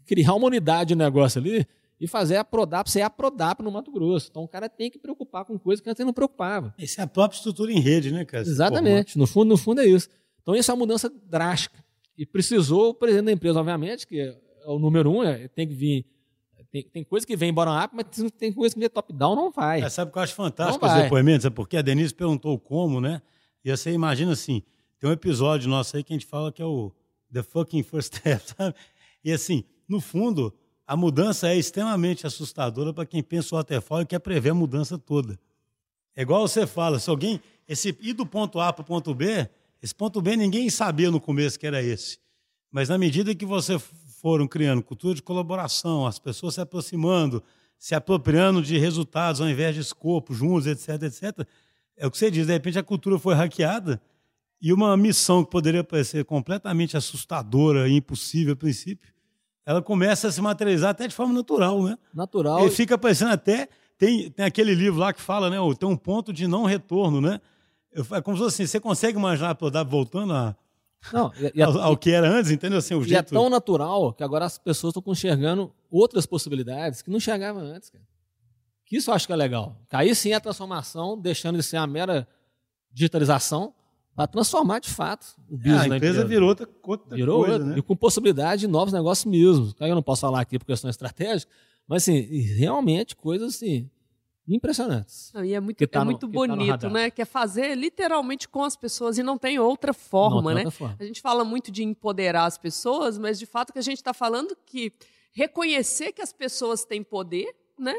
[0.06, 1.66] criar uma unidade de negócio ali
[2.00, 4.28] e fazer a Prodap ser a Prodap no Mato Grosso.
[4.30, 6.74] Então o cara tem que preocupar com coisas que antes não preocupava.
[6.78, 8.44] Essa é a própria estrutura em rede, né, cara?
[8.44, 9.18] Exatamente.
[9.18, 10.10] No fundo, no fundo é isso.
[10.42, 11.84] Então isso é uma mudança drástica.
[12.18, 15.74] E precisou o presidente da empresa, obviamente, que é o número um, é, tem que
[15.74, 16.06] vir.
[16.76, 19.82] Tem, tem coisa que vem bottom-up, mas tem coisa que vem top-down, não vai.
[19.82, 21.46] É, sabe o que eu acho fantástico os depoimentos?
[21.46, 23.22] É porque a Denise perguntou como, né?
[23.64, 24.62] E você imagina assim,
[25.00, 26.92] tem um episódio nosso aí que a gente fala que é o
[27.32, 28.76] The Fucking First Step, sabe?
[29.24, 30.54] E assim, no fundo,
[30.86, 34.98] a mudança é extremamente assustadora para quem pensa o waterfall e quer prever a mudança
[34.98, 35.40] toda.
[36.14, 39.50] É igual você fala, se alguém esse ir do ponto A para o ponto B,
[39.82, 42.20] esse ponto B ninguém sabia no começo que era esse.
[42.70, 43.80] Mas na medida que você
[44.26, 47.44] foram criando cultura de colaboração, as pessoas se aproximando,
[47.78, 51.48] se apropriando de resultados ao invés de escopo, juntos, etc, etc,
[51.96, 54.02] é o que você diz, de repente a cultura foi hackeada
[54.60, 59.14] e uma missão que poderia parecer completamente assustadora e impossível a princípio,
[59.64, 61.96] ela começa a se materializar até de forma natural, né?
[62.12, 62.66] Natural.
[62.66, 63.70] E fica parecendo até.
[63.96, 65.58] Tem, tem aquele livro lá que fala, né?
[65.80, 67.40] Tem um ponto de não retorno, né?
[67.94, 70.56] É como se fosse assim, você consegue imaginar a voltando a,
[71.14, 72.80] não, e, ao, ao, que era antes, entendeu?
[72.80, 73.20] Assim, o é jeito...
[73.20, 77.90] é tão natural que agora as pessoas estão enxergando outras possibilidades que não enxergavam antes,
[77.90, 78.04] cara.
[78.86, 79.76] Que isso eu acho que é legal.
[79.90, 82.28] Cair sim a transformação, deixando de ser a mera
[82.92, 83.74] digitalização
[84.16, 85.76] para transformar de fato o business.
[85.76, 87.78] É, a empresa, empresa, virou outra, outra virou coisa, outra, né?
[87.78, 89.74] E com possibilidade de novos negócios mesmo.
[89.80, 91.48] Eu não posso falar aqui por questões estratégicas,
[91.88, 93.90] mas assim, realmente coisas assim,
[94.48, 95.32] impressionantes.
[95.34, 97.10] Não, e é muito, tá é muito no, tá bonito, tá né?
[97.10, 100.66] Que é fazer literalmente com as pessoas e não tem outra forma, não, né?
[100.66, 100.98] Outra forma.
[101.00, 104.14] A gente fala muito de empoderar as pessoas, mas de fato que a gente está
[104.14, 104.94] falando que
[105.32, 107.96] reconhecer que as pessoas têm poder, né?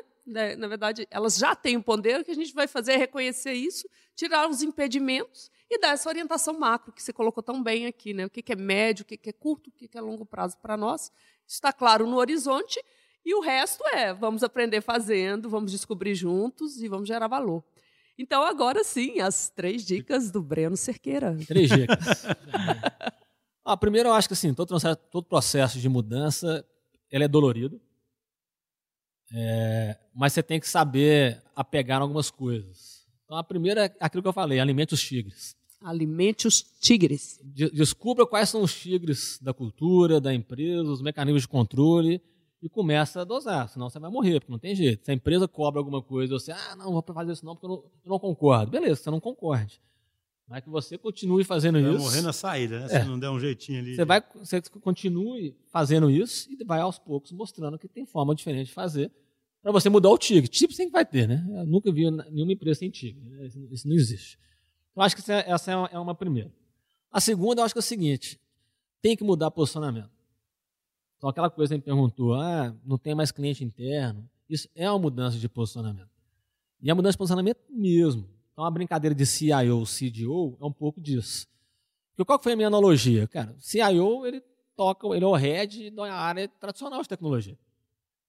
[0.58, 3.52] Na verdade, elas já têm o poder, o que a gente vai fazer é reconhecer
[3.52, 8.12] isso, tirar os impedimentos e dar essa orientação macro que você colocou tão bem aqui,
[8.12, 8.26] né?
[8.26, 11.12] O que é médio, o que é curto, o que é longo prazo para nós.
[11.46, 12.82] Está claro no horizonte
[13.26, 17.64] e o resto é vamos aprender fazendo, vamos descobrir juntos e vamos gerar valor.
[18.16, 21.36] Então, agora sim, as três dicas do Breno Cerqueira.
[21.44, 22.24] Três dicas.
[23.64, 24.78] ah, primeiro, eu acho que assim, todo,
[25.10, 26.64] todo processo de mudança
[27.10, 27.80] ele é dolorido.
[29.34, 33.04] É, mas você tem que saber apegar algumas coisas.
[33.24, 35.56] Então, a primeira é aquilo que eu falei: alimente os tigres.
[35.82, 37.40] Alimente os tigres.
[37.42, 42.22] Descubra quais são os tigres da cultura, da empresa, os mecanismos de controle
[42.66, 45.04] e começa a dosar, senão você vai morrer, porque não tem jeito.
[45.04, 47.70] Se a empresa cobra alguma coisa, você, ah, não, vou fazer isso não, porque eu
[47.70, 48.72] não, eu não concordo.
[48.72, 49.80] Beleza, você não concorde.
[50.48, 51.98] Mas que você continue fazendo vai isso.
[51.98, 52.86] Vai morrer na saída, né?
[52.90, 53.02] É.
[53.02, 53.94] Se não der um jeitinho ali.
[53.94, 58.66] Você, vai, você continue fazendo isso e vai aos poucos mostrando que tem forma diferente
[58.66, 59.12] de fazer
[59.62, 60.48] para você mudar o tigre.
[60.48, 61.46] Tipo sempre vai ter, né?
[61.48, 63.28] Eu nunca vi nenhuma empresa sem tigre.
[63.28, 63.46] Né?
[63.70, 64.38] Isso não existe.
[64.90, 66.52] Então, acho que essa é, é uma primeira.
[67.12, 68.40] A segunda, eu acho que é o seguinte:
[69.00, 70.15] tem que mudar posicionamento.
[71.16, 74.28] Então, aquela coisa que me perguntou, ah, não tem mais cliente interno.
[74.48, 76.10] Isso é uma mudança de posicionamento.
[76.80, 78.28] E a mudança de posicionamento mesmo.
[78.52, 81.46] Então, a brincadeira de CIO, CDO é um pouco disso.
[82.10, 83.26] Porque qual foi a minha analogia?
[83.26, 84.42] Cara, CIO, ele
[84.76, 87.58] toca, ele é o head da área tradicional de tecnologia.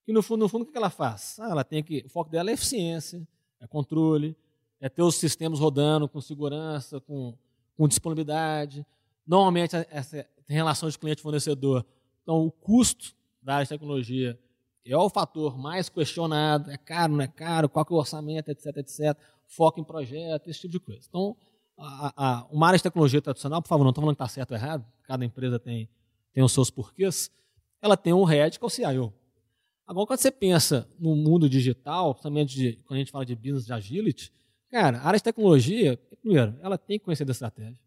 [0.08, 1.38] E no fundo, no fundo, o que ela faz?
[1.40, 3.28] Ah, ela tem que, o foco dela é eficiência,
[3.60, 4.36] é controle,
[4.80, 7.38] é ter os sistemas rodando com segurança, com,
[7.76, 8.86] com disponibilidade.
[9.26, 11.86] Normalmente, essa relação de cliente-fornecedor.
[12.28, 14.38] Então, o custo da área de tecnologia
[14.86, 16.70] é o fator mais questionado.
[16.70, 17.70] É caro, não é caro?
[17.70, 19.18] Qual é o orçamento, etc, etc.
[19.48, 21.08] Foco em projeto, esse tipo de coisa.
[21.08, 21.38] Então,
[21.78, 24.52] a, a, uma área de tecnologia tradicional, por favor, não estou falando que está certo
[24.52, 25.88] ou errado, cada empresa tem,
[26.34, 27.32] tem os seus porquês,
[27.82, 29.14] ela tem um head que é o CIO.
[29.86, 33.66] Agora, quando você pensa no mundo digital, principalmente de, quando a gente fala de business
[33.66, 34.34] de agility,
[34.70, 37.80] cara, a área de tecnologia, primeiro, ela tem que conhecer da estratégia,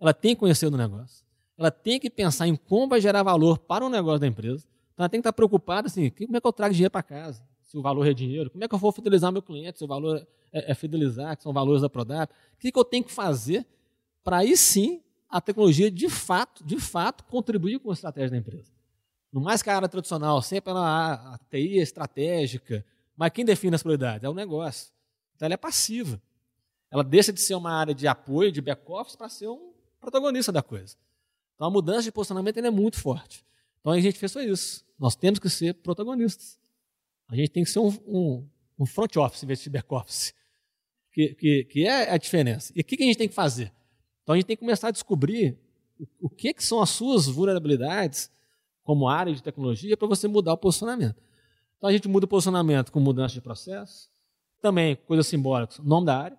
[0.00, 1.25] ela tem que conhecer do negócio,
[1.58, 5.04] ela tem que pensar em como vai gerar valor para o negócio da empresa, então
[5.04, 7.76] ela tem que estar preocupada assim, como é que eu trago dinheiro para casa, se
[7.76, 10.26] o valor é dinheiro, como é que eu vou fidelizar meu cliente, se o valor
[10.52, 13.66] é, é fidelizar, que são valores da Prodap, o que, que eu tenho que fazer
[14.22, 18.72] para aí sim a tecnologia de fato, de fato, contribuir com a estratégia da empresa.
[19.32, 22.84] No mais que a área tradicional, sempre ela, a TI é estratégica,
[23.16, 24.24] mas quem define as prioridades?
[24.24, 24.92] É o negócio.
[25.34, 26.20] Então ela é passiva.
[26.90, 30.62] Ela deixa de ser uma área de apoio, de back-office, para ser um protagonista da
[30.62, 30.96] coisa.
[31.56, 33.44] Então a mudança de posicionamento é muito forte.
[33.80, 34.84] Então a gente fez só isso.
[34.98, 36.60] Nós temos que ser protagonistas.
[37.28, 38.48] A gente tem que ser um, um,
[38.78, 40.32] um front office em vez de back-office.
[41.12, 42.72] Que, que, que, é a diferença.
[42.76, 43.72] E o que, que a gente tem que fazer?
[44.22, 45.58] Então a gente tem que começar a descobrir
[45.98, 48.30] o, o que, que são as suas vulnerabilidades
[48.84, 51.20] como área de tecnologia para você mudar o posicionamento.
[51.78, 54.10] Então a gente muda o posicionamento com mudança de processo,
[54.60, 56.38] também coisas simbólicas, nome da área,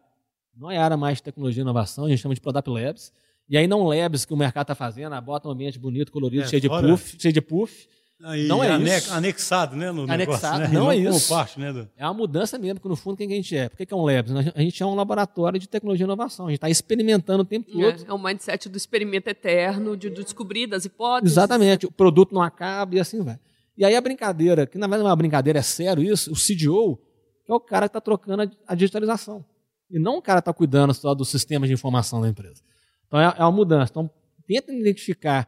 [0.56, 3.14] não é área mais de tecnologia e inovação, a gente chama de Product Labs,
[3.50, 6.44] e aí não labs que o mercado está fazendo, ah, bota um ambiente bonito, colorido,
[6.44, 7.88] é, cheio, de puff, cheio de puff,
[8.24, 9.14] Aí, não é isso.
[9.14, 9.92] Anexado, né?
[9.92, 10.80] No anexado, negócio, né?
[10.80, 11.30] não, é isso.
[11.30, 11.88] Parte, né, do...
[11.96, 13.70] É uma mudança mesmo, porque no fundo quem a gente é?
[13.70, 14.32] Por que é um Labs?
[14.56, 16.48] A gente é um laboratório de tecnologia e inovação.
[16.48, 17.84] A gente está experimentando o tempo todo.
[17.84, 21.34] É, é um mindset do experimento eterno, de, de descobrir das hipóteses.
[21.34, 21.86] Exatamente.
[21.86, 23.40] O produto não acaba e assim vai.
[23.78, 26.36] E aí a brincadeira, que na verdade não é uma brincadeira, é sério isso, o
[26.36, 27.00] CDO
[27.48, 29.46] é o cara que está trocando a digitalização.
[29.92, 32.64] E não o cara que está cuidando só dos sistemas de informação da empresa.
[33.08, 33.92] Então é, é uma mudança.
[33.92, 34.10] Então
[34.46, 35.48] tenta identificar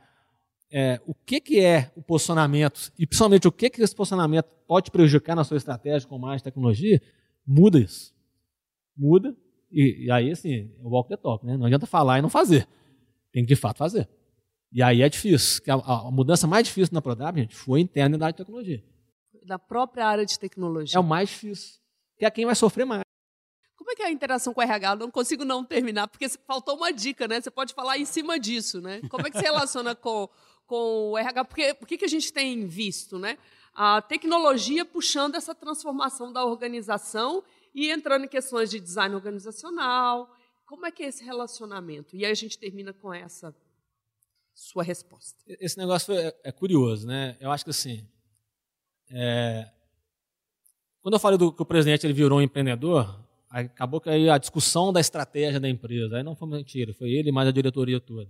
[0.72, 4.92] é, o que, que é o posicionamento e principalmente o que, que esse posicionamento pode
[4.92, 7.02] prejudicar na sua estratégia com mais tecnologia,
[7.46, 8.14] muda isso.
[8.96, 9.36] Muda
[9.72, 11.56] e, e aí, assim, é o walk the talk, né?
[11.56, 12.68] Não adianta falar e não fazer.
[13.32, 14.10] Tem que, de fato, fazer.
[14.72, 15.62] E aí é difícil.
[15.68, 18.84] A, a mudança mais difícil na Prodap, gente, foi interna da área de tecnologia.
[19.46, 20.98] Da própria área de tecnologia.
[20.98, 21.80] É o mais difícil.
[22.18, 23.04] Que é quem vai sofrer mais.
[23.90, 24.92] Como é que é a interação com o RH?
[24.92, 27.42] Eu não consigo não terminar, porque faltou uma dica, né?
[27.42, 29.02] Você pode falar em cima disso, né?
[29.10, 30.30] Como é que se relaciona com
[30.68, 33.40] com o RH, porque o que, a gente tem visto, né?
[33.74, 40.32] A tecnologia puxando essa transformação da organização e entrando em questões de design organizacional.
[40.68, 42.16] Como é que é esse relacionamento?
[42.16, 43.56] E aí a gente termina com essa
[44.54, 45.44] sua resposta.
[45.48, 47.36] Esse negócio é, é curioso, né?
[47.40, 48.08] Eu acho que assim,
[49.10, 49.68] é...
[51.02, 54.38] quando eu falei do, que o presidente ele virou um empreendedor, acabou que aí a
[54.38, 58.30] discussão da estratégia da empresa, aí não foi mentira, foi ele mais a diretoria toda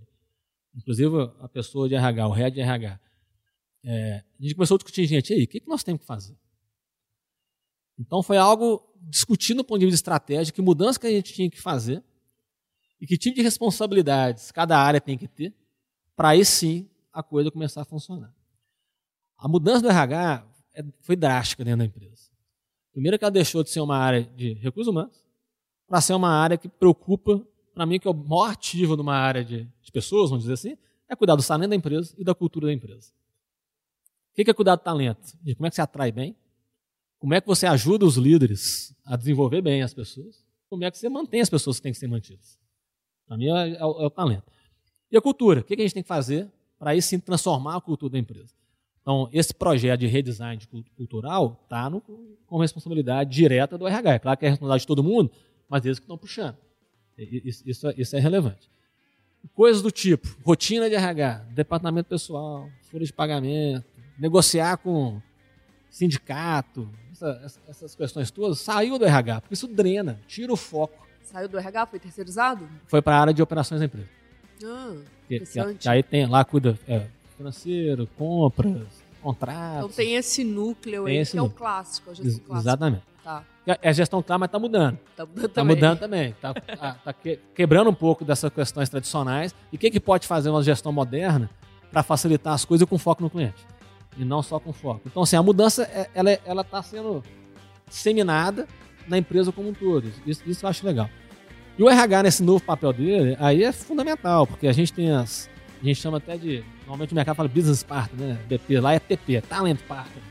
[0.74, 3.00] inclusive a pessoa de RH, o head de RH,
[3.82, 6.36] é, a gente começou a discutir, gente, aí, o que, que nós temos que fazer?
[7.98, 11.50] Então foi algo discutido no ponto de vista estratégico, que mudança que a gente tinha
[11.50, 12.02] que fazer
[13.00, 15.54] e que tipo de responsabilidades cada área tem que ter
[16.14, 18.34] para aí sim a coisa começar a funcionar.
[19.36, 22.29] A mudança do RH é, foi drástica dentro da empresa.
[22.92, 25.24] Primeiro que ela deixou de ser uma área de recursos humanos
[25.88, 29.44] para ser uma área que preocupa para mim, que é o maior ativo numa área
[29.44, 30.76] de, de, pessoas, vamos dizer assim,
[31.08, 33.12] é cuidar do talento da empresa e da cultura da empresa.
[34.32, 35.36] O que é cuidar do talento?
[35.44, 36.36] E como é que você atrai bem?
[37.18, 40.44] Como é que você ajuda os líderes a desenvolver bem as pessoas?
[40.68, 42.58] Como é que você mantém as pessoas que têm que ser mantidas?
[43.26, 44.50] Para mim, é, é, o, é, o, talento.
[45.10, 45.60] E a cultura?
[45.60, 48.12] O que, é que a gente tem que fazer para aí sim transformar a cultura
[48.12, 48.54] da empresa?
[49.02, 50.60] Então, esse projeto de redesign
[50.96, 51.90] cultural está
[52.46, 54.14] com responsabilidade direta do RH.
[54.14, 55.30] É claro que é responsabilidade de todo mundo,
[55.68, 56.56] mas eles que estão puxando.
[57.16, 58.68] Isso, isso, isso, é relevante.
[59.54, 63.84] Coisas do tipo, rotina de RH, departamento pessoal, folha de pagamento,
[64.18, 65.20] negociar com
[65.90, 71.06] sindicato, essa, essas questões todas, saiu do RH, porque isso drena, tira o foco.
[71.22, 72.68] Saiu do RH, foi terceirizado?
[72.86, 74.08] Foi para a área de operações da empresa.
[74.64, 74.96] Ah,
[75.26, 75.40] que,
[75.78, 77.06] que aí tem lá, cuida é,
[77.40, 79.78] financeiro, compras, contratos.
[79.78, 81.52] Então tem esse núcleo tem aí, esse que núcleo.
[81.52, 82.68] é o clássico, a gestão clássica.
[82.68, 83.02] Exatamente.
[83.24, 83.44] Tá.
[83.82, 84.98] É gestão clara, mas está mudando.
[85.10, 85.76] Está mudando tá também.
[85.76, 86.30] Mudando também.
[86.30, 87.14] Está tá, tá
[87.54, 89.54] quebrando um pouco dessas questões tradicionais.
[89.72, 91.48] E o que, que pode fazer uma gestão moderna
[91.90, 93.66] para facilitar as coisas com foco no cliente?
[94.16, 95.02] E não só com foco.
[95.06, 97.22] Então, assim, a mudança é, ela é, está sendo
[97.88, 98.66] disseminada
[99.06, 100.10] na empresa como um todo.
[100.26, 101.08] Isso, isso eu acho legal.
[101.78, 105.48] E o RH nesse novo papel dele, aí é fundamental, porque a gente tem as.
[105.80, 106.64] A gente chama até de.
[106.80, 108.40] Normalmente o mercado fala business partner, né?
[108.48, 110.30] BP, lá é TP, talent partner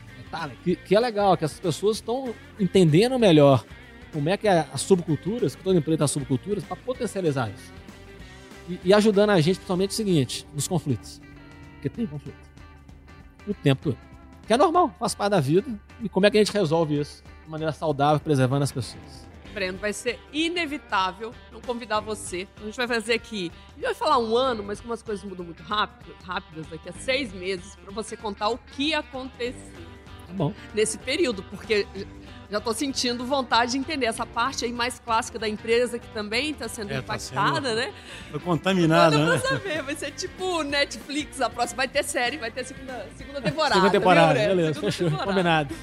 [0.62, 3.64] que, que é legal, que as pessoas estão entendendo melhor
[4.12, 7.72] como é que é as subculturas, que toda empresa tem subculturas, para potencializar isso.
[8.68, 11.20] E, e, ajudando a gente, principalmente, o seguinte, nos conflitos.
[11.74, 12.38] Porque tem conflito.
[13.46, 13.98] O tempo todo.
[14.46, 15.68] Que é normal, faz parte da vida.
[16.02, 19.29] E como é que a gente resolve isso de maneira saudável, preservando as pessoas?
[19.50, 22.46] Breno, vai ser inevitável não convidar você.
[22.60, 23.50] A gente vai fazer aqui.
[23.70, 26.88] A gente vai falar um ano, mas como as coisas mudam muito rápido, rápidas, daqui
[26.88, 29.80] a seis meses, para você contar o que aconteceu.
[30.32, 30.54] Bom.
[30.72, 31.84] nesse período, porque
[32.48, 36.52] já estou sentindo vontade de entender essa parte aí mais clássica da empresa que também
[36.52, 37.92] está sendo É, tá impactada, sendo- né?
[38.30, 39.38] Foi contaminado, Olha né?
[39.38, 43.74] saber, vai ser tipo Netflix, a próxima vai ter série, vai ter segunda, segunda temporada.
[43.74, 45.06] Segunda temporada, beleza, fechou.
[45.10, 45.30] temporada.
[45.32, 45.74] Combinado.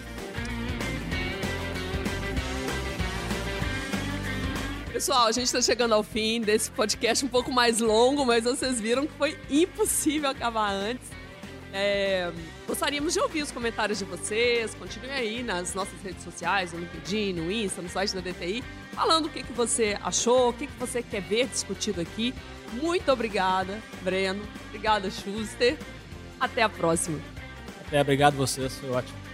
[4.97, 8.81] Pessoal, a gente está chegando ao fim desse podcast um pouco mais longo, mas vocês
[8.81, 11.07] viram que foi impossível acabar antes.
[11.71, 12.31] É,
[12.65, 14.73] gostaríamos de ouvir os comentários de vocês.
[14.73, 19.27] Continuem aí nas nossas redes sociais, no LinkedIn, no Insta, no site da DTI, falando
[19.27, 22.33] o que, que você achou, o que, que você quer ver discutido aqui.
[22.73, 24.41] Muito obrigada, Breno.
[24.69, 25.77] Obrigada, Schuster.
[26.39, 27.19] Até a próxima.
[27.85, 29.26] Até, obrigado vocês, foi ótimo.